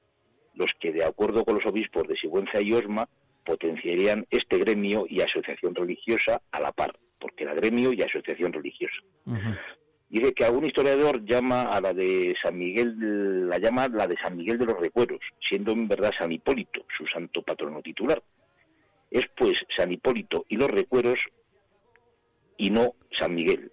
los 0.56 0.74
que 0.80 0.92
de 0.92 1.04
acuerdo 1.04 1.46
con 1.46 1.56
los 1.56 1.66
obispos 1.66 2.08
de 2.08 2.16
Sigüenza 2.16 2.62
y 2.62 2.74
Osma 2.74 3.08
potenciarían 3.46 4.26
este 4.30 4.58
gremio 4.58 5.06
y 5.08 5.22
asociación 5.22 5.76
religiosa 5.76 6.42
a 6.52 6.60
la 6.60 6.72
par, 6.72 6.98
porque 7.20 7.44
era 7.44 7.54
gremio 7.54 7.94
y 7.94 8.02
asociación 8.02 8.52
religiosa. 8.52 8.98
Dice 10.10 10.34
que 10.34 10.46
algún 10.46 10.66
historiador 10.66 11.24
llama 11.26 11.64
a 11.64 11.82
la 11.82 11.94
de 11.94 12.36
San 12.42 12.58
Miguel, 12.58 13.48
la 13.50 13.58
llama 13.58 13.88
la 13.90 14.08
de 14.08 14.18
San 14.18 14.38
Miguel 14.38 14.58
de 14.58 14.66
los 14.66 14.80
Recueros, 14.80 15.20
siendo 15.40 15.72
en 15.72 15.88
verdad 15.88 16.14
San 16.18 16.32
Hipólito 16.32 16.86
su 16.90 17.06
santo 17.06 17.42
patrono 17.42 17.82
titular 17.82 18.22
es 19.10 19.28
pues 19.36 19.66
San 19.70 19.92
Hipólito 19.92 20.46
y 20.50 20.58
los 20.58 20.70
recueros 20.70 21.28
y 22.58 22.70
no 22.70 22.96
San 23.12 23.36
Miguel. 23.36 23.72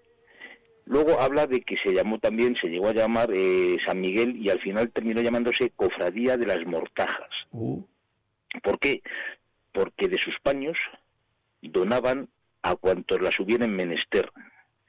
Luego 0.86 1.20
habla 1.20 1.46
de 1.46 1.62
que 1.62 1.76
se 1.76 1.92
llamó 1.92 2.18
también, 2.18 2.56
se 2.56 2.68
llegó 2.68 2.88
a 2.88 2.94
llamar 2.94 3.30
eh, 3.32 3.78
San 3.84 4.00
Miguel 4.00 4.36
y 4.36 4.50
al 4.50 4.60
final 4.60 4.90
terminó 4.90 5.22
llamándose 5.22 5.70
Cofradía 5.70 6.36
de 6.36 6.46
las 6.46 6.64
Mortajas. 6.66 7.30
Uh. 7.52 7.82
¿Por 8.62 8.78
qué? 8.78 9.02
Porque 9.72 10.08
de 10.08 10.18
sus 10.18 10.38
paños 10.40 10.78
donaban 11.62 12.28
a 12.62 12.76
cuantos 12.76 13.20
las 13.20 13.40
hubieran 13.40 13.74
menester. 13.74 14.30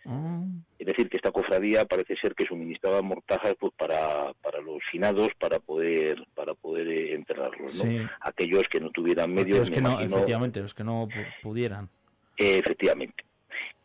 Mm. 0.03 0.60
Es 0.77 0.86
decir, 0.86 1.10
que 1.10 1.17
esta 1.17 1.31
cofradía 1.31 1.86
parece 1.86 2.15
ser 2.15 2.36
que 2.36 2.45
suministraba 2.45 3.01
mortajas 3.01 3.55
pues 3.60 3.73
para, 3.75 4.34
para 4.43 4.62
los 4.62 4.84
finados 4.91 5.29
para 5.39 5.60
poder 5.60 6.27
para 6.36 6.53
poder 6.53 6.88
eh, 6.89 7.15
enterrarlos, 7.15 7.84
¿no? 7.84 8.10
Aquellos 8.21 8.67
que 8.69 8.79
no 8.79 8.91
tuvieran 8.91 9.34
medios, 9.34 9.71
que 9.71 9.81
no, 9.81 9.99
efectivamente, 9.99 10.60
los 10.62 10.75
que 10.75 10.84
no 10.84 11.08
pudieran. 11.41 11.89
efectivamente. 12.38 13.23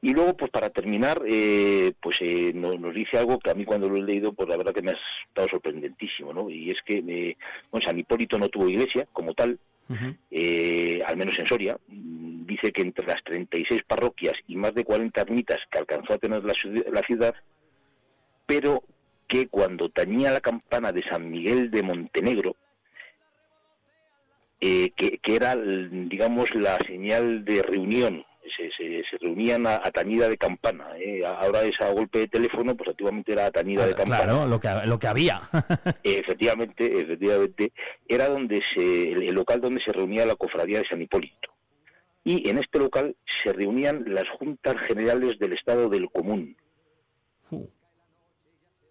Y 0.03 0.15
luego, 0.15 0.37
pues 0.37 0.51
para 0.51 0.71
terminar, 0.71 1.23
eh, 1.27 1.93
pues 2.01 2.17
eh, 2.21 2.53
nos, 2.55 2.95
dice 2.95 3.19
algo 3.19 3.39
que 3.39 3.51
a 3.51 3.55
mí 3.55 3.65
cuando 3.65 3.89
lo 3.89 3.97
he 3.97 4.03
leído, 4.03 4.33
pues 4.33 4.49
la 4.49 4.57
verdad 4.57 4.73
que 4.73 4.83
me 4.83 4.93
ha 4.93 4.99
estado 5.29 5.49
sorprendentísimo, 5.49 6.33
¿no? 6.33 6.49
Y 6.49 6.71
es 6.71 6.81
que 6.83 7.37
bueno, 7.71 7.85
San 7.85 7.99
Hipólito 7.99 8.39
no 8.39 8.49
tuvo 8.49 8.69
iglesia 8.69 9.07
como 9.13 9.35
tal, 9.35 9.59
al 9.89 11.17
menos 11.17 11.39
en 11.39 11.47
Soria, 11.47 11.77
dice 12.51 12.73
que 12.73 12.83
entre 12.83 13.07
las 13.07 13.23
36 13.23 13.85
parroquias 13.85 14.37
y 14.49 14.57
más 14.57 14.75
de 14.75 14.85
40 14.85 15.21
ermitas 15.21 15.59
que 15.71 15.79
alcanzó 15.79 16.15
a 16.15 16.19
tener 16.19 16.43
la, 16.45 17.03
ciudad, 17.03 17.35
pero 18.47 18.83
que 19.27 19.47
cuando 19.47 19.89
tañía 19.89 20.33
la 20.33 20.41
campana 20.41 20.93
de 20.93 21.03
San 21.05 21.31
Miguel 21.31 21.71
de 21.71 21.83
Montenegro, 21.83 22.57
eh, 24.61 24.91
que, 24.91 25.21
era, 25.25 25.57
digamos, 25.57 26.55
la 26.55 26.77
señal 26.87 27.45
de 27.45 27.63
reunión. 27.63 28.27
Se, 28.57 29.19
reunían 29.21 29.67
a, 29.67 29.79
tañida 29.91 30.29
de 30.29 30.37
campana. 30.37 30.89
¿eh? 30.99 31.25
Ahora 31.25 31.63
es 31.63 31.81
a 31.81 31.91
golpe 31.91 32.21
de 32.21 32.29
teléfono, 32.29 32.77
pues 32.77 32.91
antiguamente 32.91 33.33
era 33.33 33.47
a 33.47 33.51
tañida 33.51 33.87
de 33.87 33.95
campana. 33.95 34.25
Claro, 34.25 34.47
lo 34.47 34.61
que, 34.61 34.69
lo 34.87 34.99
que 34.99 35.07
había. 35.07 35.43
efectivamente, 36.03 37.01
efectivamente, 37.01 37.73
era 38.09 38.29
donde 38.29 38.63
se, 38.63 39.13
el 39.13 39.35
local 39.35 39.61
donde 39.61 39.81
se 39.81 39.93
reunía 39.93 40.27
la 40.27 40.37
cofradía 40.37 40.79
de 40.79 40.87
San 40.87 41.03
Hipólito 41.03 41.51
y 42.25 42.49
en 42.49 42.59
este 42.59 42.79
local 42.79 43.17
se 43.25 43.53
reunían 43.53 44.05
las 44.07 44.29
juntas 44.29 44.77
generales 44.83 45.39
del 45.39 45.53
Estado 45.53 45.89
del 45.89 46.11
Común. 46.11 46.57
Uh. 47.51 47.67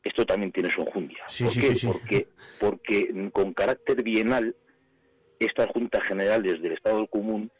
Esto 0.03 0.25
también 0.25 0.51
tiene 0.51 0.71
su 0.71 0.81
enjundia. 0.81 1.25
¿Por 1.39 1.53
qué? 1.53 1.75
porque, 1.85 2.27
porque 2.59 3.29
con 3.31 3.53
carácter 3.53 4.01
bienal, 4.01 4.55
estas 5.39 5.67
juntas 5.67 6.03
generales 6.03 6.61
del 6.61 6.71
Estado 6.71 6.97
del 6.97 7.09
Común 7.09 7.51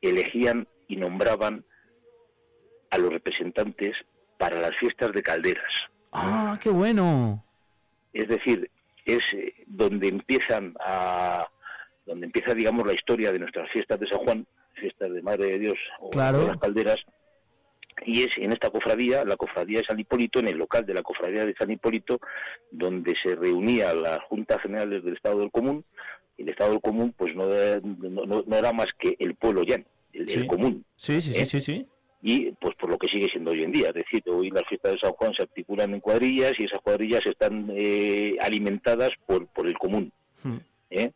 elegían 0.00 0.66
y 0.88 0.96
nombraban 0.96 1.64
a 2.90 2.98
los 2.98 3.12
representantes 3.12 3.96
para 4.38 4.60
las 4.60 4.76
fiestas 4.76 5.12
de 5.12 5.22
calderas. 5.22 5.72
¡Ah, 6.12 6.58
qué 6.62 6.70
bueno! 6.70 7.44
Es 8.12 8.28
decir, 8.28 8.70
es 9.04 9.32
eh, 9.34 9.54
donde 9.66 10.08
empiezan 10.08 10.74
a 10.80 11.48
donde 12.04 12.26
empieza 12.26 12.52
digamos 12.52 12.86
la 12.86 12.92
historia 12.92 13.32
de 13.32 13.38
nuestras 13.38 13.70
fiestas 13.70 13.98
de 14.00 14.06
San 14.08 14.18
Juan 14.18 14.46
fiestas 14.74 15.12
de 15.12 15.22
Madre 15.22 15.46
de 15.46 15.58
Dios 15.58 15.78
o 16.00 16.10
de 16.10 16.46
las 16.46 16.58
calderas, 16.58 17.04
y 18.04 18.24
es 18.24 18.36
en 18.38 18.52
esta 18.52 18.70
cofradía, 18.70 19.24
la 19.24 19.36
cofradía 19.36 19.78
de 19.78 19.84
San 19.84 20.00
Hipólito, 20.00 20.40
en 20.40 20.48
el 20.48 20.58
local 20.58 20.84
de 20.84 20.94
la 20.94 21.02
cofradía 21.02 21.44
de 21.44 21.54
San 21.54 21.70
Hipólito, 21.70 22.20
donde 22.70 23.14
se 23.14 23.34
reunía 23.34 23.94
la 23.94 24.20
Junta 24.28 24.58
General 24.58 24.90
del 24.90 25.14
Estado 25.14 25.40
del 25.40 25.50
Común, 25.50 25.84
y 26.36 26.42
el 26.42 26.48
Estado 26.48 26.72
del 26.72 26.80
Común 26.80 27.14
pues 27.16 27.34
no, 27.34 27.46
no, 27.46 28.56
era 28.56 28.72
más 28.72 28.92
que 28.94 29.16
el 29.18 29.34
pueblo 29.34 29.62
llano, 29.62 29.84
el, 30.12 30.46
común. 30.46 30.84
Sí, 30.96 31.20
sí, 31.20 31.32
sí, 31.32 31.40
¿eh? 31.40 31.46
sí, 31.46 31.60
sí. 31.60 31.86
y 32.22 32.52
pues 32.52 32.74
por 32.76 32.90
lo 32.90 32.98
que 32.98 33.08
sigue 33.08 33.28
siendo 33.28 33.50
hoy 33.50 33.62
en 33.62 33.72
día. 33.72 33.88
Es 33.88 33.94
decir, 33.94 34.22
hoy 34.26 34.50
las 34.50 34.64
fiestas 34.68 34.92
de 34.92 34.98
San 34.98 35.12
Juan 35.12 35.34
se 35.34 35.42
articulan 35.42 35.92
en 35.94 36.00
cuadrillas 36.00 36.52
y 36.58 36.64
esas 36.64 36.80
cuadrillas 36.80 37.24
están 37.26 37.70
eh, 37.74 38.36
alimentadas 38.40 39.10
por, 39.26 39.46
por 39.48 39.66
el 39.66 39.76
común. 39.78 40.12
Hmm. 40.42 40.58
¿eh? 40.90 41.12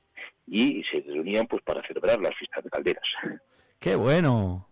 Y 0.46 0.82
se 0.85 1.00
reunían 1.00 1.46
pues 1.46 1.62
para 1.62 1.82
celebrar 1.87 2.20
las 2.20 2.35
fiestas 2.37 2.64
de 2.64 2.70
calderas. 2.70 3.04
¡Qué 3.78 3.94
bueno! 3.96 4.68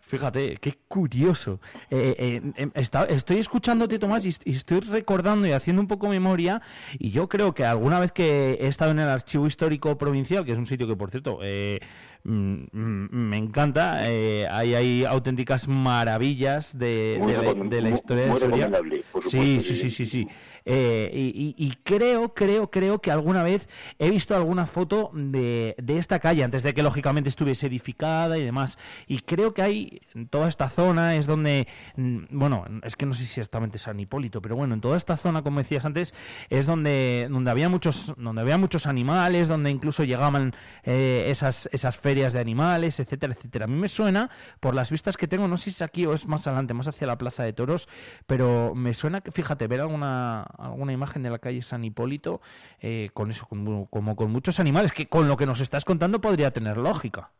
Fíjate, 0.00 0.56
qué 0.56 0.72
curioso. 0.88 1.60
Eh, 1.90 2.14
eh, 2.18 2.40
em, 2.56 2.70
está- 2.74 3.04
estoy 3.04 3.36
escuchándote, 3.40 3.98
Tomás, 3.98 4.24
y, 4.24 4.28
est- 4.30 4.46
y 4.46 4.52
estoy 4.54 4.80
recordando 4.80 5.46
y 5.46 5.52
haciendo 5.52 5.82
un 5.82 5.88
poco 5.88 6.08
memoria. 6.08 6.62
Y 6.98 7.10
yo 7.10 7.28
creo 7.28 7.52
que 7.52 7.66
alguna 7.66 8.00
vez 8.00 8.12
que 8.12 8.52
he 8.54 8.68
estado 8.68 8.92
en 8.92 9.00
el 9.00 9.08
Archivo 9.10 9.46
Histórico 9.46 9.98
Provincial, 9.98 10.46
que 10.46 10.52
es 10.52 10.58
un 10.58 10.64
sitio 10.64 10.86
que, 10.86 10.96
por 10.96 11.10
cierto, 11.10 11.40
eh, 11.42 11.80
me 12.24 13.36
encanta, 13.36 14.08
eh, 14.10 14.46
hay, 14.50 14.74
hay 14.74 15.04
auténticas 15.04 15.68
maravillas 15.68 16.76
de, 16.78 17.16
Muy 17.20 17.32
de 17.32 17.38
la, 17.38 17.44
recom- 17.44 17.68
de 17.68 17.80
la 17.82 17.88
muy- 17.88 17.96
historia 17.98 18.24
de 18.26 18.38
Soria. 18.40 18.70
Sí, 18.70 19.02
supuesto, 19.12 19.30
sí, 19.30 19.60
sí, 19.60 19.74
sí. 19.74 19.90
sí, 19.90 20.06
sí. 20.06 20.28
Eh, 20.70 21.10
y, 21.14 21.54
y- 21.56 21.66
y 21.66 21.70
creo, 21.82 22.34
creo, 22.34 22.70
creo 22.70 23.00
que 23.00 23.10
alguna 23.10 23.42
vez 23.42 23.66
he 23.98 24.10
visto 24.10 24.36
alguna 24.36 24.66
foto 24.66 25.10
de, 25.14 25.74
de 25.78 25.96
esta 25.98 26.18
calle, 26.18 26.44
antes 26.44 26.62
de 26.62 26.74
que 26.74 26.82
lógicamente 26.82 27.30
estuviese 27.30 27.68
edificada 27.68 28.36
y 28.36 28.44
demás. 28.44 28.76
Y 29.06 29.20
creo 29.20 29.54
que 29.54 29.62
hay, 29.62 30.00
en 30.14 30.28
toda 30.28 30.46
esta 30.46 30.68
zona 30.68 31.16
es 31.16 31.26
donde, 31.26 31.68
mm, 31.96 32.18
bueno, 32.32 32.66
es 32.82 32.96
que 32.96 33.06
no 33.06 33.14
sé 33.14 33.24
si 33.24 33.40
exactamente 33.40 33.78
San 33.78 33.98
Hipólito, 33.98 34.42
pero 34.42 34.56
bueno, 34.56 34.74
en 34.74 34.82
toda 34.82 34.98
esta 34.98 35.16
zona, 35.16 35.40
como 35.42 35.60
decías 35.60 35.86
antes, 35.86 36.12
es 36.50 36.66
donde, 36.66 37.28
donde 37.30 37.50
había 37.50 37.70
muchos, 37.70 38.12
donde 38.18 38.42
había 38.42 38.58
muchos 38.58 38.86
animales, 38.86 39.48
donde 39.48 39.70
incluso 39.70 40.04
llegaban 40.04 40.54
eh, 40.84 41.28
esas, 41.28 41.70
esas 41.72 41.96
ferias 42.08 42.32
de 42.32 42.40
animales, 42.40 42.98
etcétera, 43.00 43.34
etcétera. 43.34 43.66
A 43.66 43.68
mí 43.68 43.76
me 43.76 43.88
suena, 43.88 44.30
por 44.60 44.74
las 44.74 44.90
vistas 44.90 45.18
que 45.18 45.28
tengo, 45.28 45.46
no 45.46 45.58
sé 45.58 45.64
si 45.64 45.70
es 45.70 45.82
aquí 45.82 46.06
o 46.06 46.14
es 46.14 46.26
más 46.26 46.46
adelante, 46.46 46.72
más 46.72 46.88
hacia 46.88 47.06
la 47.06 47.18
Plaza 47.18 47.42
de 47.42 47.52
Toros, 47.52 47.86
pero 48.26 48.74
me 48.74 48.94
suena 48.94 49.20
que, 49.20 49.30
fíjate, 49.30 49.66
ver 49.66 49.80
alguna, 49.82 50.42
alguna 50.42 50.94
imagen 50.94 51.22
de 51.22 51.28
la 51.28 51.38
calle 51.38 51.60
San 51.60 51.84
Hipólito 51.84 52.40
eh, 52.80 53.10
con 53.12 53.30
eso, 53.30 53.44
como, 53.46 53.86
como 53.90 54.16
con 54.16 54.30
muchos 54.32 54.58
animales, 54.58 54.92
que 54.94 55.06
con 55.06 55.28
lo 55.28 55.36
que 55.36 55.44
nos 55.44 55.60
estás 55.60 55.84
contando 55.84 56.18
podría 56.18 56.50
tener 56.50 56.78
lógica. 56.78 57.30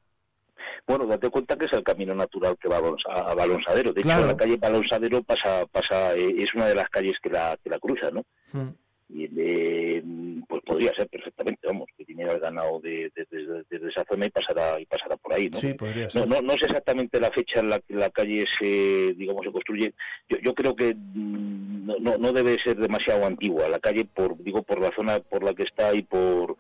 Bueno, 0.86 1.06
date 1.06 1.30
cuenta 1.30 1.56
que 1.56 1.64
es 1.64 1.72
el 1.72 1.82
camino 1.82 2.14
natural 2.14 2.58
que 2.60 2.68
va 2.68 2.76
a 2.76 2.80
Balons- 2.82 3.08
a 3.08 3.34
Balonsadero. 3.34 3.94
De 3.94 4.02
Claro. 4.02 4.20
hecho, 4.20 4.32
la 4.32 4.36
calle 4.36 4.56
Balonsadero 4.58 5.22
pasa, 5.22 5.64
pasa, 5.72 6.14
eh, 6.14 6.34
es 6.38 6.54
una 6.54 6.66
de 6.66 6.74
las 6.74 6.90
calles 6.90 7.18
que 7.22 7.30
la, 7.30 7.56
que 7.62 7.70
la 7.70 7.78
cruza, 7.78 8.10
¿no? 8.10 8.22
Mm. 8.52 8.68
Y 9.10 9.26
eh, 9.38 10.02
pues 10.46 10.62
podría 10.64 10.92
ser 10.92 11.08
perfectamente, 11.08 11.66
vamos, 11.66 11.88
que 11.96 12.04
viniera 12.04 12.34
el 12.34 12.40
ganado 12.40 12.78
de, 12.80 13.10
de- 13.16 13.26
de- 13.30 13.64
desde 13.70 13.88
esa 13.88 14.04
zona 14.04 14.26
y 14.26 14.30
pasará, 14.30 14.78
y 14.78 14.84
pasará 14.84 15.16
por 15.16 15.32
ahí, 15.32 15.48
¿no? 15.48 15.58
Sí, 15.58 15.72
podría 15.72 16.04
No, 16.04 16.10
ser. 16.10 16.28
no, 16.28 16.40
no 16.42 16.58
sé 16.58 16.66
exactamente 16.66 17.18
la 17.18 17.30
fecha 17.30 17.60
en 17.60 17.70
la 17.70 17.80
que 17.80 17.94
la 17.94 18.10
calle 18.10 18.44
se, 18.46 19.14
digamos, 19.16 19.46
se 19.46 19.52
construye. 19.52 19.94
Yo, 20.28 20.36
yo 20.40 20.54
creo 20.54 20.76
que 20.76 20.94
mm, 20.94 21.86
no, 21.86 21.96
no, 22.00 22.18
no 22.18 22.32
debe 22.34 22.58
ser 22.58 22.76
demasiado 22.76 23.24
antigua 23.24 23.66
la 23.68 23.78
calle, 23.78 24.04
por 24.04 24.36
digo, 24.42 24.62
por 24.62 24.78
la 24.80 24.90
zona 24.92 25.20
por 25.20 25.42
la 25.42 25.54
que 25.54 25.62
está 25.62 25.94
y 25.94 26.02
por 26.02 26.56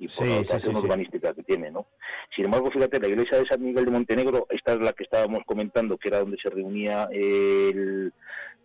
y 0.00 0.06
por 0.06 0.12
Sí, 0.14 0.28
la 0.48 0.60
sí, 0.60 0.68
sí. 0.70 0.76
urbanística 0.76 1.34
que 1.34 1.42
tiene, 1.42 1.72
¿no? 1.72 1.88
Sin 2.30 2.44
embargo, 2.44 2.70
fíjate, 2.70 3.00
la 3.00 3.08
iglesia 3.08 3.38
de 3.38 3.46
San 3.46 3.60
Miguel 3.60 3.86
de 3.86 3.90
Montenegro, 3.90 4.46
esta 4.50 4.74
es 4.74 4.78
la 4.78 4.92
que 4.92 5.02
estábamos 5.02 5.42
comentando, 5.44 5.98
que 5.98 6.06
era 6.06 6.20
donde 6.20 6.38
se 6.38 6.48
reunía 6.48 7.08
el 7.10 8.12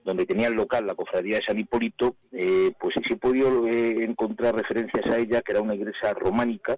donde 0.04 0.26
tenía 0.26 0.48
el 0.48 0.54
local 0.56 0.86
la 0.86 0.96
cofradía 0.96 1.38
de 1.38 1.44
San 1.44 1.60
Hipólito, 1.60 2.16
eh, 2.32 2.72
pues 2.80 2.96
sí 3.04 3.13
he 3.13 3.18
podido 3.18 3.68
eh, 3.68 4.04
encontrar 4.04 4.56
referencias 4.56 5.06
a 5.08 5.18
ella, 5.18 5.42
que 5.42 5.52
era 5.54 5.62
una 5.62 5.76
iglesia 5.76 6.13
románica, 6.13 6.78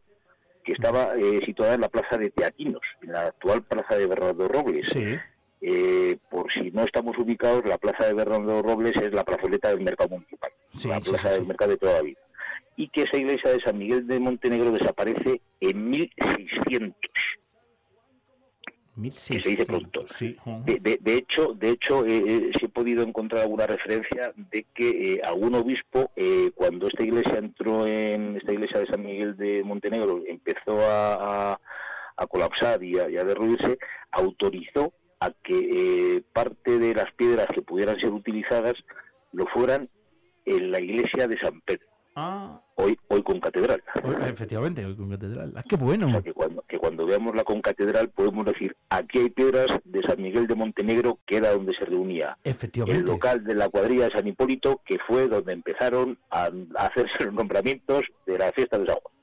que 0.64 0.74
estaba 0.74 1.16
eh, 1.16 1.42
situada 1.46 1.76
en 1.76 1.82
la 1.82 1.90
plaza 1.90 2.18
de 2.18 2.32
Teatinos, 2.32 2.82
en 3.02 3.12
la 3.12 3.28
actual 3.28 3.64
plaza 3.64 3.96
de 3.98 4.08
Bernardo 4.08 4.48
Robles. 4.48 4.90
Sí, 4.90 5.16
Eh, 5.62 6.18
por 6.30 6.52
si 6.52 6.70
no 6.72 6.84
estamos 6.84 7.18
ubicados, 7.18 7.66
la 7.66 7.78
plaza 7.78 8.06
de 8.06 8.14
Bernardo 8.14 8.62
Robles 8.62 8.96
es 8.98 9.12
la 9.14 9.24
plazoleta 9.24 9.70
del 9.70 9.82
mercado 9.82 10.10
municipal, 10.12 10.52
Sí, 10.78 10.88
la 10.88 11.02
sí, 11.02 11.10
plaza 11.10 11.32
del 11.32 11.46
mercado 11.48 11.72
de 11.72 11.78
toda 11.78 11.94
la 11.94 12.02
vida. 12.02 12.20
Y 12.76 12.90
que 12.90 13.04
esa 13.04 13.18
iglesia 13.18 13.52
de 13.52 13.62
San 13.62 13.78
Miguel 13.78 14.06
de 14.06 14.20
Montenegro 14.20 14.72
desaparece 14.72 15.42
en 15.62 15.90
1600. 15.90 16.96
Que 18.96 19.12
se 19.12 19.34
dice 19.36 19.50
1600. 19.50 19.66
pronto. 19.66 20.08
Sí. 20.14 20.36
ujú. 20.46 20.64
De, 20.66 20.80
de- 20.80 21.00
de 21.02 21.14
hecho, 21.16 21.54
de 21.54 21.70
hecho 21.70 22.06
eh, 22.06 22.24
eh, 22.26 22.52
sí 22.58 22.66
he 22.66 22.70
podido 22.70 23.04
encontrar 23.04 23.42
alguna 23.44 23.68
referencia 23.68 24.34
de 24.36 24.66
que 24.74 25.14
eh, 25.16 25.22
algún 25.24 25.56
obispo, 25.56 26.12
eh, 26.16 26.52
cuando 26.56 26.88
esta 26.88 27.04
iglesia 27.04 27.38
entró 27.38 27.86
en 27.86 28.38
esta 28.38 28.54
iglesia 28.54 28.80
de 28.80 28.88
San 28.88 29.04
Miguel 29.04 29.36
de 29.38 29.64
Montenegro, 29.64 30.24
empezó 30.28 30.80
a, 30.82 31.52
a- 31.54 31.62
a 32.18 32.28
colapsar 32.28 32.82
y 32.84 32.98
a, 32.98 33.10
y 33.10 33.18
a 33.18 33.26
derruirse, 33.26 33.78
autorizó 34.12 34.94
a 35.20 35.32
que 35.32 36.16
eh, 36.18 36.24
parte 36.34 36.80
de 36.80 36.94
las 36.96 37.12
piedras 37.14 37.48
que 37.54 37.62
pudieran 37.62 38.00
ser 38.00 38.12
utilizadas 38.12 38.76
lo 39.34 39.46
fueran 39.48 39.90
en 40.46 40.72
la 40.72 40.80
iglesia 40.80 41.28
de 41.28 41.38
San 41.38 41.60
Pedro, 41.62 41.88
Ah, 42.18 42.62
hoy, 42.76 42.98
hoy 43.10 43.22
con 43.24 43.40
catedral. 43.42 43.84
hoy- 44.04 44.16
efectivamente, 44.28 44.86
hoy 44.86 44.96
con 44.96 45.10
catedral. 45.10 45.52
Ah, 45.56 45.64
qué 45.68 45.76
O 45.76 45.80
bueno. 45.80 46.10
sea, 46.10 46.22
que 46.22 46.34
cuando, 46.34 46.62
que 46.68 46.78
cuando 46.80 47.06
veamos 47.06 47.36
la 47.36 47.44
concatedral 47.44 48.10
podemos 48.10 48.46
decir, 48.46 48.76
aquí 48.90 49.20
hay 49.20 49.30
piedras 49.30 49.68
de 49.84 50.02
San 50.04 50.22
Miguel 50.22 50.48
de 50.48 50.56
Montenegro, 50.56 51.20
que 51.26 51.38
era 51.38 51.52
donde 51.52 51.74
se 51.74 51.84
reunía 51.86 52.38
Efectivamente. 52.46 53.02
el 53.02 53.06
local 53.06 53.44
de 53.44 53.56
la 53.56 53.68
cuadrilla 53.70 54.06
de 54.06 54.12
San 54.12 54.28
Hipólito, 54.28 54.82
que 54.86 54.98
fue 55.00 55.28
donde 55.28 55.52
empezaron 55.54 56.18
a, 56.30 56.46
a 56.76 56.86
hacerse 56.86 57.26
los 57.26 57.34
nombramientos 57.34 58.04
de 58.26 58.38
la 58.38 58.52
fiesta 58.54 58.78
de 58.80 58.86
San 58.86 58.96
Juan. 58.96 59.15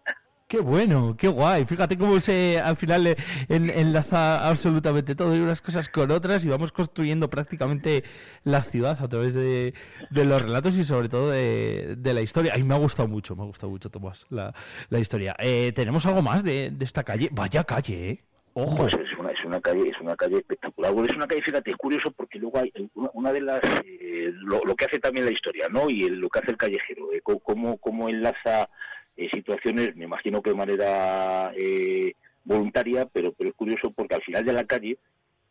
Qué 0.52 0.60
bueno, 0.60 1.16
qué 1.16 1.28
guay. 1.28 1.64
Fíjate 1.64 1.96
cómo 1.96 2.20
se 2.20 2.60
al 2.60 2.76
final 2.76 3.06
eh, 3.06 3.16
en- 3.48 3.70
enlaza 3.70 4.46
absolutamente 4.46 5.14
todo 5.14 5.34
y 5.34 5.40
unas 5.40 5.62
cosas 5.62 5.88
con 5.88 6.10
otras 6.10 6.44
y 6.44 6.48
vamos 6.48 6.72
construyendo 6.72 7.30
prácticamente 7.30 8.04
la 8.44 8.62
ciudad 8.62 9.02
a 9.02 9.08
través 9.08 9.32
de, 9.32 9.72
de 10.10 10.24
los 10.26 10.42
relatos 10.42 10.74
y 10.74 10.84
sobre 10.84 11.08
todo 11.08 11.30
de, 11.30 11.96
la 12.12 12.20
historia. 12.20 12.52
Ay, 12.54 12.64
me 12.64 12.74
ha 12.74 12.78
gustado 12.78 13.08
mucho, 13.08 13.34
me 13.34 13.44
ha 13.44 13.46
gustado 13.46 13.70
mucho, 13.70 13.88
Tomás, 13.88 14.26
la, 14.28 14.52
historia. 14.98 15.34
Eh, 15.38 15.72
¿Tenemos 15.74 16.04
algo 16.04 16.20
más 16.20 16.44
de, 16.44 16.70
esta 16.80 17.02
calle? 17.02 17.30
Vaya 17.32 17.64
calle, 17.64 18.10
¿eh? 18.10 18.24
Ojo. 18.52 18.76
Pues 18.82 18.92
es 18.92 19.18
una, 19.18 19.30
es 19.30 19.42
una 19.46 19.58
calle 19.62 19.88
es 19.88 19.98
una 20.02 20.14
calle 20.16 20.36
espectacular. 20.36 20.92
Es 21.08 21.16
una 21.16 21.26
calle, 21.26 21.40
fíjate, 21.40 21.70
es 21.70 21.76
curioso 21.78 22.10
porque 22.10 22.38
luego 22.38 22.58
hay 22.58 22.70
una, 22.92 23.08
una 23.14 23.32
de 23.32 23.40
las 23.40 23.62
eh, 23.86 24.30
lo, 24.34 24.60
lo 24.66 24.76
que 24.76 24.84
hace 24.84 24.98
también 24.98 25.24
la 25.24 25.32
historia, 25.32 25.68
¿no? 25.70 25.88
Y 25.88 26.02
el- 26.02 26.18
lo 26.20 26.28
que 26.28 26.40
hace 26.40 26.50
el 26.50 26.58
callejero, 26.58 27.10
eh, 27.14 27.22
cómo, 27.22 27.78
cómo 27.78 28.10
enlaza 28.10 28.68
eh, 29.16 29.28
situaciones, 29.30 29.94
me 29.96 30.04
imagino 30.04 30.40
que 30.42 30.50
de 30.50 30.56
manera 30.56 31.52
eh, 31.56 32.14
voluntaria, 32.44 33.06
pero 33.06 33.32
pero 33.32 33.50
es 33.50 33.56
curioso 33.56 33.90
porque 33.90 34.14
al 34.14 34.22
final 34.22 34.44
de 34.44 34.52
la 34.52 34.64
calle 34.64 34.98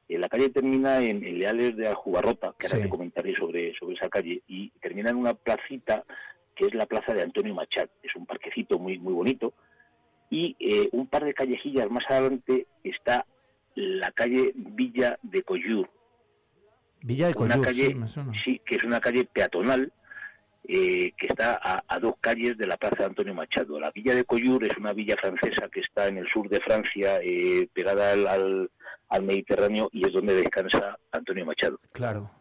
eh, 0.10 0.17
la 0.17 0.28
calle 0.30 0.50
termina 0.50 1.02
en, 1.02 1.24
en 1.24 1.39
Leales 1.39 1.76
de 1.78 1.88
Aljubarrota, 1.88 2.54
que 2.60 2.67
ahora 2.67 2.78
Sí. 2.80 2.84
te 2.84 2.89
comentaré 2.89 3.36
sobre, 3.36 3.74
sobre 3.76 3.93
esa 3.95 4.10
calle, 4.10 4.41
y 4.47 4.69
termina 4.82 5.10
en 5.10 5.15
una 5.17 5.34
placita 5.34 6.04
que 6.56 6.65
es 6.65 6.74
la 6.74 6.86
plaza 6.86 7.13
de 7.13 7.21
Antonio 7.21 7.56
Machat. 7.56 7.89
Es 8.04 8.13
un 8.15 8.26
parquecito 8.26 8.78
muy, 8.78 9.00
muy 9.00 9.13
bonito. 9.13 9.54
Y 10.30 10.56
eh, 10.60 10.89
un 10.91 11.08
par 11.08 11.24
de 11.24 11.34
callejillas 11.34 11.89
más 11.89 12.04
adelante 12.10 12.67
está 12.84 13.26
la 13.76 14.12
calle 14.12 14.52
Villa 14.56 15.17
de 15.21 15.43
Coyur, 15.43 15.89
Villa 17.04 17.28
de 17.28 17.34
una 17.38 17.56
Coyur, 17.56 17.65
calle, 17.65 17.86
sí, 17.88 17.93
me 17.95 18.08
suena. 18.08 18.32
sí, 18.43 18.62
que 18.65 18.76
es 18.76 18.84
una 18.84 19.00
calle 19.00 19.26
peatonal 19.26 19.91
eh, 20.67 21.12
que 21.17 21.28
está 21.28 21.60
a, 21.62 21.84
a 21.88 22.00
dos 22.00 22.15
calles 22.21 22.58
de 22.58 22.67
la 22.67 22.78
plaza 22.78 23.06
Antonio 23.06 23.34
Machado. 23.34 23.80
La 23.80 23.91
villa 23.91 24.15
de 24.15 24.24
Coyur 24.26 24.63
es 24.63 24.78
una 24.78 24.93
villa 24.93 25.15
francesa 25.17 25.67
que 25.69 25.80
está 25.82 26.08
en 26.08 26.17
el 26.17 26.28
sur 26.30 26.47
de 26.50 26.60
Francia, 26.60 27.19
eh, 27.24 27.67
pegada 27.74 28.12
al, 28.13 28.28
al, 28.28 28.71
al 29.10 29.24
Mediterráneo, 29.24 29.89
y 29.91 30.06
es 30.08 30.13
donde 30.13 30.36
descansa 30.36 30.97
Antonio 31.12 31.45
Machado. 31.45 31.80
Claro. 31.91 32.32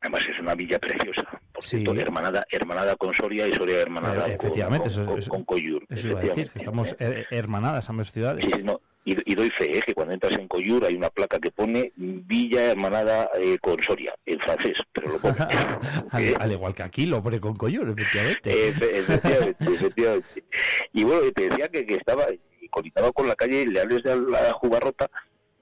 Además 0.00 0.28
es 0.28 0.38
una 0.38 0.54
villa 0.54 0.78
preciosa, 0.78 1.24
por 1.52 1.64
Sí. 1.64 1.78
cierto, 1.82 1.94
hermanada, 2.00 2.46
hermanada 2.50 2.96
con 2.96 3.14
Soria 3.14 3.48
y 3.48 3.54
Soria 3.54 3.80
hermanada 3.80 4.28
Eh, 4.28 4.36
con, 4.36 5.22
con, 5.28 5.44
Coyur. 5.44 5.84
Eso 5.88 6.08
iba 6.08 6.20
a 6.20 6.22
decir, 6.22 6.50
que 6.50 6.58
estamos 6.58 6.94
eh, 6.98 7.24
hermanadas 7.30 7.88
ambas 7.88 8.12
ciudades. 8.12 8.44
Sí, 8.44 8.50
sí, 8.56 8.62
no. 8.62 8.80
Y, 9.08 9.16
y 9.32 9.34
doy 9.36 9.50
fe, 9.50 9.78
eh, 9.78 9.82
que 9.86 9.94
cuando 9.94 10.14
entras 10.14 10.32
en 10.34 10.48
Coyur 10.48 10.84
hay 10.84 10.96
una 10.96 11.10
placa 11.10 11.38
que 11.38 11.52
pone 11.52 11.92
Villa 11.96 12.72
Hermanada 12.72 13.30
eh, 13.38 13.56
con 13.60 13.80
Soria, 13.80 14.12
en 14.26 14.40
francés, 14.40 14.82
pero 14.92 15.10
lo 15.12 15.18
pone. 15.20 15.36
al, 16.10 16.22
¿Eh? 16.24 16.34
al 16.36 16.50
igual 16.50 16.74
que 16.74 16.82
aquí 16.82 17.06
lo 17.06 17.22
pone 17.22 17.38
con 17.40 17.54
Coyur, 17.54 17.88
efectivamente. 17.88 18.50
Efe- 18.72 18.98
efectivamente, 18.98 19.64
efectivamente. 19.64 20.44
Y 20.92 21.04
bueno, 21.04 21.30
te 21.32 21.48
decía 21.48 21.68
que, 21.68 21.86
que 21.86 21.94
estaba, 21.94 22.24
y 22.60 22.68
conectaba 22.68 23.12
con 23.12 23.28
la 23.28 23.36
calle 23.36 23.64
Leales 23.66 24.02
de 24.02 24.16
la 24.16 24.52
Jubarrota, 24.54 25.08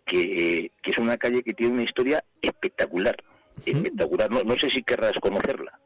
que, 0.06 0.22
eh, 0.64 0.72
que 0.82 0.90
es 0.92 0.96
una 0.98 1.18
calle 1.18 1.42
que 1.42 1.52
tiene 1.52 1.74
una 1.74 1.82
historia 1.82 2.24
espectacular. 2.40 3.16
Espectacular. 3.66 4.30
No, 4.30 4.42
no 4.42 4.58
sé 4.58 4.70
si 4.70 4.82
querrás 4.82 5.18
conocerla. 5.20 5.78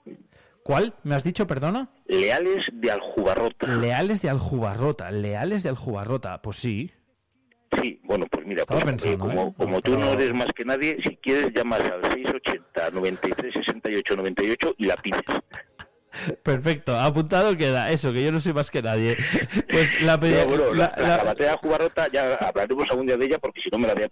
¿Cuál? 0.62 0.94
¿Me 1.02 1.14
has 1.16 1.24
dicho, 1.24 1.46
perdona? 1.46 1.90
Leales 2.06 2.70
de 2.72 2.90
Aljubarrota. 2.92 3.66
Leales 3.66 4.22
de 4.22 4.28
Aljubarrota. 4.30 5.10
Leales 5.10 5.62
de 5.64 5.70
Aljubarrota. 5.70 6.40
Pues 6.40 6.56
sí. 6.58 6.92
Sí, 7.82 8.00
bueno, 8.04 8.26
pues 8.30 8.46
mira, 8.46 8.64
pues, 8.64 8.84
pensando, 8.84 9.18
como, 9.18 9.48
¿eh? 9.48 9.54
como 9.56 9.72
No, 9.72 9.80
tú 9.82 9.98
no 9.98 10.12
eres 10.12 10.32
más 10.34 10.52
que 10.54 10.64
nadie, 10.64 10.96
si 11.02 11.16
quieres 11.16 11.52
llamas 11.52 11.80
al 11.80 12.02
680 12.12 12.90
93 12.90 13.54
68 13.54 14.16
98 14.16 14.74
y 14.78 14.86
la 14.86 14.96
pides. 14.96 15.20
Perfecto. 16.42 16.98
Apuntado 16.98 17.56
queda. 17.56 17.92
Eso, 17.92 18.12
que 18.12 18.24
yo 18.24 18.32
no 18.32 18.40
soy 18.40 18.52
más 18.52 18.70
que 18.70 18.82
nadie. 18.82 19.16
Pues 19.68 20.02
la. 20.02 20.18
Pero 20.18 20.46
bueno, 20.46 20.74
la, 20.74 20.92
la- 20.96 21.16
la, 21.18 21.24
batalla 21.24 21.56
Jubarrota 21.58 22.08
ya 22.10 22.34
hablaremos 22.34 22.90
algún 22.90 23.06
día 23.06 23.16
de 23.16 23.26
ella 23.26 23.38
porque 23.38 23.60
si 23.60 23.68
no 23.70 23.78
me 23.78 23.86
la 23.86 23.94
voy 23.94 24.04
a... 24.04 24.08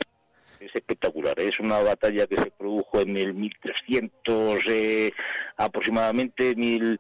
Es 0.61 0.75
espectacular. 0.75 1.39
Es 1.41 1.59
una 1.61 1.79
batalla 1.81 2.27
que 2.27 2.37
se 2.37 2.51
produjo 2.51 3.01
en 3.01 3.17
el 3.17 3.35
1300 3.35 4.65
eh, 4.69 5.13
aproximadamente, 5.57 6.55
mil 6.57 6.99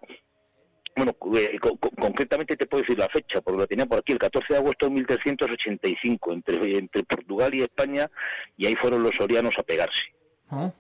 bueno, 0.96 1.14
eh, 1.36 1.58
concretamente 1.60 2.56
te 2.56 2.66
puedo 2.66 2.82
decir 2.82 2.98
la 2.98 3.08
fecha, 3.08 3.40
porque 3.42 3.60
la 3.60 3.66
tenía 3.66 3.86
por 3.86 3.98
aquí, 3.98 4.12
el 4.12 4.18
14 4.18 4.54
de 4.54 4.58
agosto 4.58 4.86
de 4.86 4.92
1385, 4.92 6.32
entre, 6.32 6.78
entre 6.78 7.04
Portugal 7.04 7.54
y 7.54 7.62
España, 7.62 8.10
y 8.56 8.66
ahí 8.66 8.74
fueron 8.74 9.02
los 9.02 9.14
sorianos 9.14 9.58
a 9.58 9.62
pegarse. 9.62 10.12
Ah. 10.50 10.72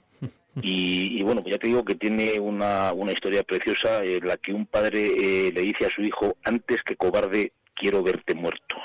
Y, 0.62 1.22
bueno, 1.22 1.42
pues 1.42 1.54
ya 1.54 1.58
te 1.58 1.66
digo 1.66 1.84
que 1.84 1.96
tiene 1.96 2.40
una, 2.40 2.92
una 2.94 3.12
historia 3.12 3.42
preciosa 3.42 4.02
en 4.02 4.26
la 4.26 4.38
que 4.38 4.54
un 4.54 4.64
padre 4.64 5.04
eh, 5.04 5.52
le 5.52 5.60
dice 5.60 5.84
a 5.84 5.90
su 5.90 6.00
hijo, 6.00 6.38
antes 6.44 6.82
que 6.82 6.96
cobarde, 6.96 7.52
quiero 7.74 8.02
verte 8.02 8.34
muerto. 8.34 8.76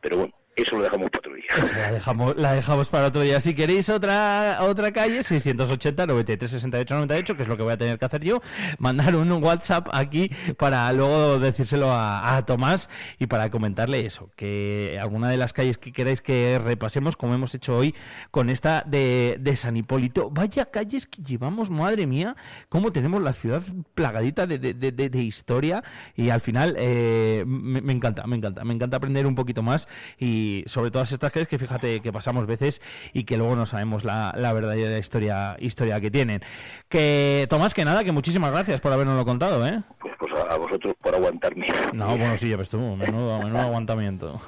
Pero 0.00 0.18
bueno, 0.18 0.34
eso 0.62 0.76
lo 0.76 0.82
dejamos 0.82 1.10
para 1.10 1.20
otro 1.20 1.34
día. 1.34 1.44
La 1.80 1.92
dejamos, 1.92 2.36
la 2.36 2.52
dejamos 2.52 2.88
para 2.88 3.06
otro 3.06 3.20
día. 3.22 3.40
Si 3.40 3.54
queréis 3.54 3.88
otra 3.88 4.58
otra 4.60 4.92
calle, 4.92 5.22
680 5.22 6.06
93 6.06 6.50
68 6.50 6.94
98, 6.94 7.36
que 7.36 7.42
es 7.42 7.48
lo 7.48 7.56
que 7.56 7.62
voy 7.62 7.72
a 7.72 7.76
tener 7.76 7.98
que 7.98 8.04
hacer 8.04 8.22
yo, 8.22 8.42
mandar 8.78 9.14
un 9.16 9.30
WhatsApp 9.32 9.88
aquí 9.92 10.30
para 10.56 10.92
luego 10.92 11.38
decírselo 11.38 11.90
a, 11.92 12.42
Tomás 12.46 12.88
y 13.18 13.26
para 13.26 13.50
comentarle 13.50 14.06
eso, 14.06 14.30
que 14.36 14.98
alguna 15.00 15.28
de 15.28 15.36
las 15.36 15.52
calles 15.52 15.78
que 15.78 15.92
queráis 15.92 16.20
que 16.22 16.60
repasemos, 16.62 17.16
como 17.16 17.34
hemos 17.34 17.54
hecho 17.54 17.76
hoy 17.76 17.94
con 18.30 18.48
esta 18.48 18.82
de, 18.86 19.36
de 19.40 19.56
San 19.56 19.76
Hipólito. 19.76 20.30
Vaya 20.30 20.66
calles 20.66 21.06
que 21.06 21.22
llevamos, 21.22 21.70
madre 21.70 22.06
mía, 22.06 22.36
cómo 22.68 22.92
tenemos 22.92 23.22
la 23.22 23.32
ciudad 23.32 23.62
plagadita 23.94 24.46
de, 24.46 24.58
de, 24.58 24.92
de 24.92 25.22
historia 25.22 25.82
y 26.16 26.30
al 26.30 26.40
final 26.40 26.76
eh, 26.78 27.44
me, 27.46 27.80
me 27.80 27.92
encanta, 27.92 28.26
me 28.26 28.36
encanta, 28.36 28.64
me 28.64 28.74
encanta 28.74 28.96
aprender 28.96 29.26
un 29.26 29.34
poquito 29.34 29.62
más 29.62 29.88
y 30.18 30.49
sobre 30.66 30.90
todas 30.90 31.12
estas 31.12 31.32
calles 31.32 31.48
que 31.48 31.58
fíjate 31.58 32.00
que 32.00 32.12
pasamos 32.12 32.46
veces 32.46 32.80
y 33.12 33.24
que 33.24 33.36
luego 33.36 33.56
no 33.56 33.66
sabemos 33.66 34.04
la, 34.04 34.34
la 34.36 34.52
verdadera 34.52 34.98
historia 34.98 35.56
historia 35.58 36.00
que 36.00 36.10
tienen. 36.10 36.42
Que 36.88 37.46
Tomás, 37.48 37.74
que 37.74 37.84
nada, 37.84 38.04
que 38.04 38.12
muchísimas 38.12 38.50
gracias 38.50 38.80
por 38.80 38.92
habernoslo 38.92 39.24
contado, 39.24 39.66
¿eh? 39.66 39.82
Pues, 40.00 40.14
pues 40.18 40.32
a, 40.48 40.56
vosotros 40.56 40.94
por 41.00 41.14
aguantarme. 41.14 41.66
No, 41.92 42.08
bueno, 42.16 42.36
sí, 42.36 42.48
ya 42.48 42.56
ves 42.56 42.70
tú, 42.70 42.78
menudo, 42.78 43.38
menudo 43.42 43.60
aguantamiento. 43.60 44.40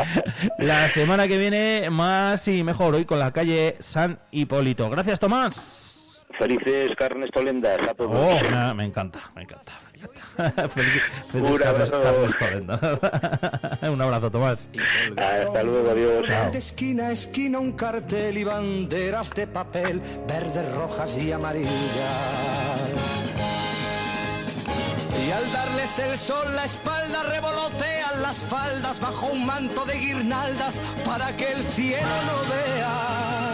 la 0.58 0.88
semana 0.88 1.28
que 1.28 1.38
viene 1.38 1.88
más 1.90 2.46
y 2.48 2.62
mejor 2.64 2.94
hoy 2.94 3.04
con 3.04 3.18
la 3.18 3.32
calle 3.32 3.76
San 3.80 4.18
Hipólito. 4.30 4.90
Gracias, 4.90 5.20
Tomás. 5.20 5.93
Felices 6.38 6.94
carnes 6.96 7.30
tolendas 7.30 7.80
a 7.88 7.94
todos. 7.94 8.10
Oh, 8.12 8.74
me 8.74 8.84
encanta, 8.84 9.30
me 9.34 9.42
encanta. 9.42 9.72
Un 11.34 11.62
abrazo. 11.62 12.02
un 13.92 14.02
abrazo, 14.02 14.30
Tomás. 14.30 14.68
Hasta 15.16 15.62
luego, 15.62 15.90
adiós. 15.90 16.28
De 16.52 16.58
esquina 16.58 17.06
a 17.08 17.12
esquina 17.12 17.58
un 17.58 17.72
cartel 17.72 18.36
y 18.36 18.44
banderas 18.44 19.30
de 19.30 19.46
papel, 19.46 20.00
verdes, 20.26 20.74
rojas 20.74 21.16
y 21.16 21.32
amarillas. 21.32 21.70
Y 25.26 25.30
al 25.30 25.52
darles 25.52 25.98
el 25.98 26.18
sol 26.18 26.54
la 26.54 26.64
espalda 26.64 27.22
revolotean 27.30 28.20
las 28.20 28.44
faldas 28.44 29.00
bajo 29.00 29.26
un 29.28 29.46
manto 29.46 29.86
de 29.86 29.94
guirnaldas 29.98 30.80
para 31.04 31.34
que 31.36 31.52
el 31.52 31.62
cielo 31.62 32.02
no 32.26 32.50
vea 32.50 33.53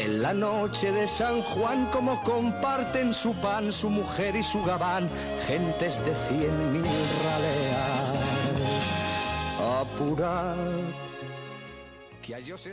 en 0.00 0.22
la 0.22 0.32
noche 0.32 0.90
de 0.92 1.06
San 1.06 1.42
Juan, 1.42 1.90
como 1.90 2.22
comparten 2.22 3.12
su 3.12 3.34
pan, 3.34 3.72
su 3.72 3.90
mujer 3.90 4.34
y 4.36 4.42
su 4.42 4.62
gabán, 4.64 5.10
gentes 5.46 6.02
de 6.04 6.14
cien 6.14 6.72
mil 6.72 7.08
raleas. 7.24 8.10
Apurad, 9.80 10.56
que 12.22 12.34
a 12.34 12.38
ellos 12.38 12.66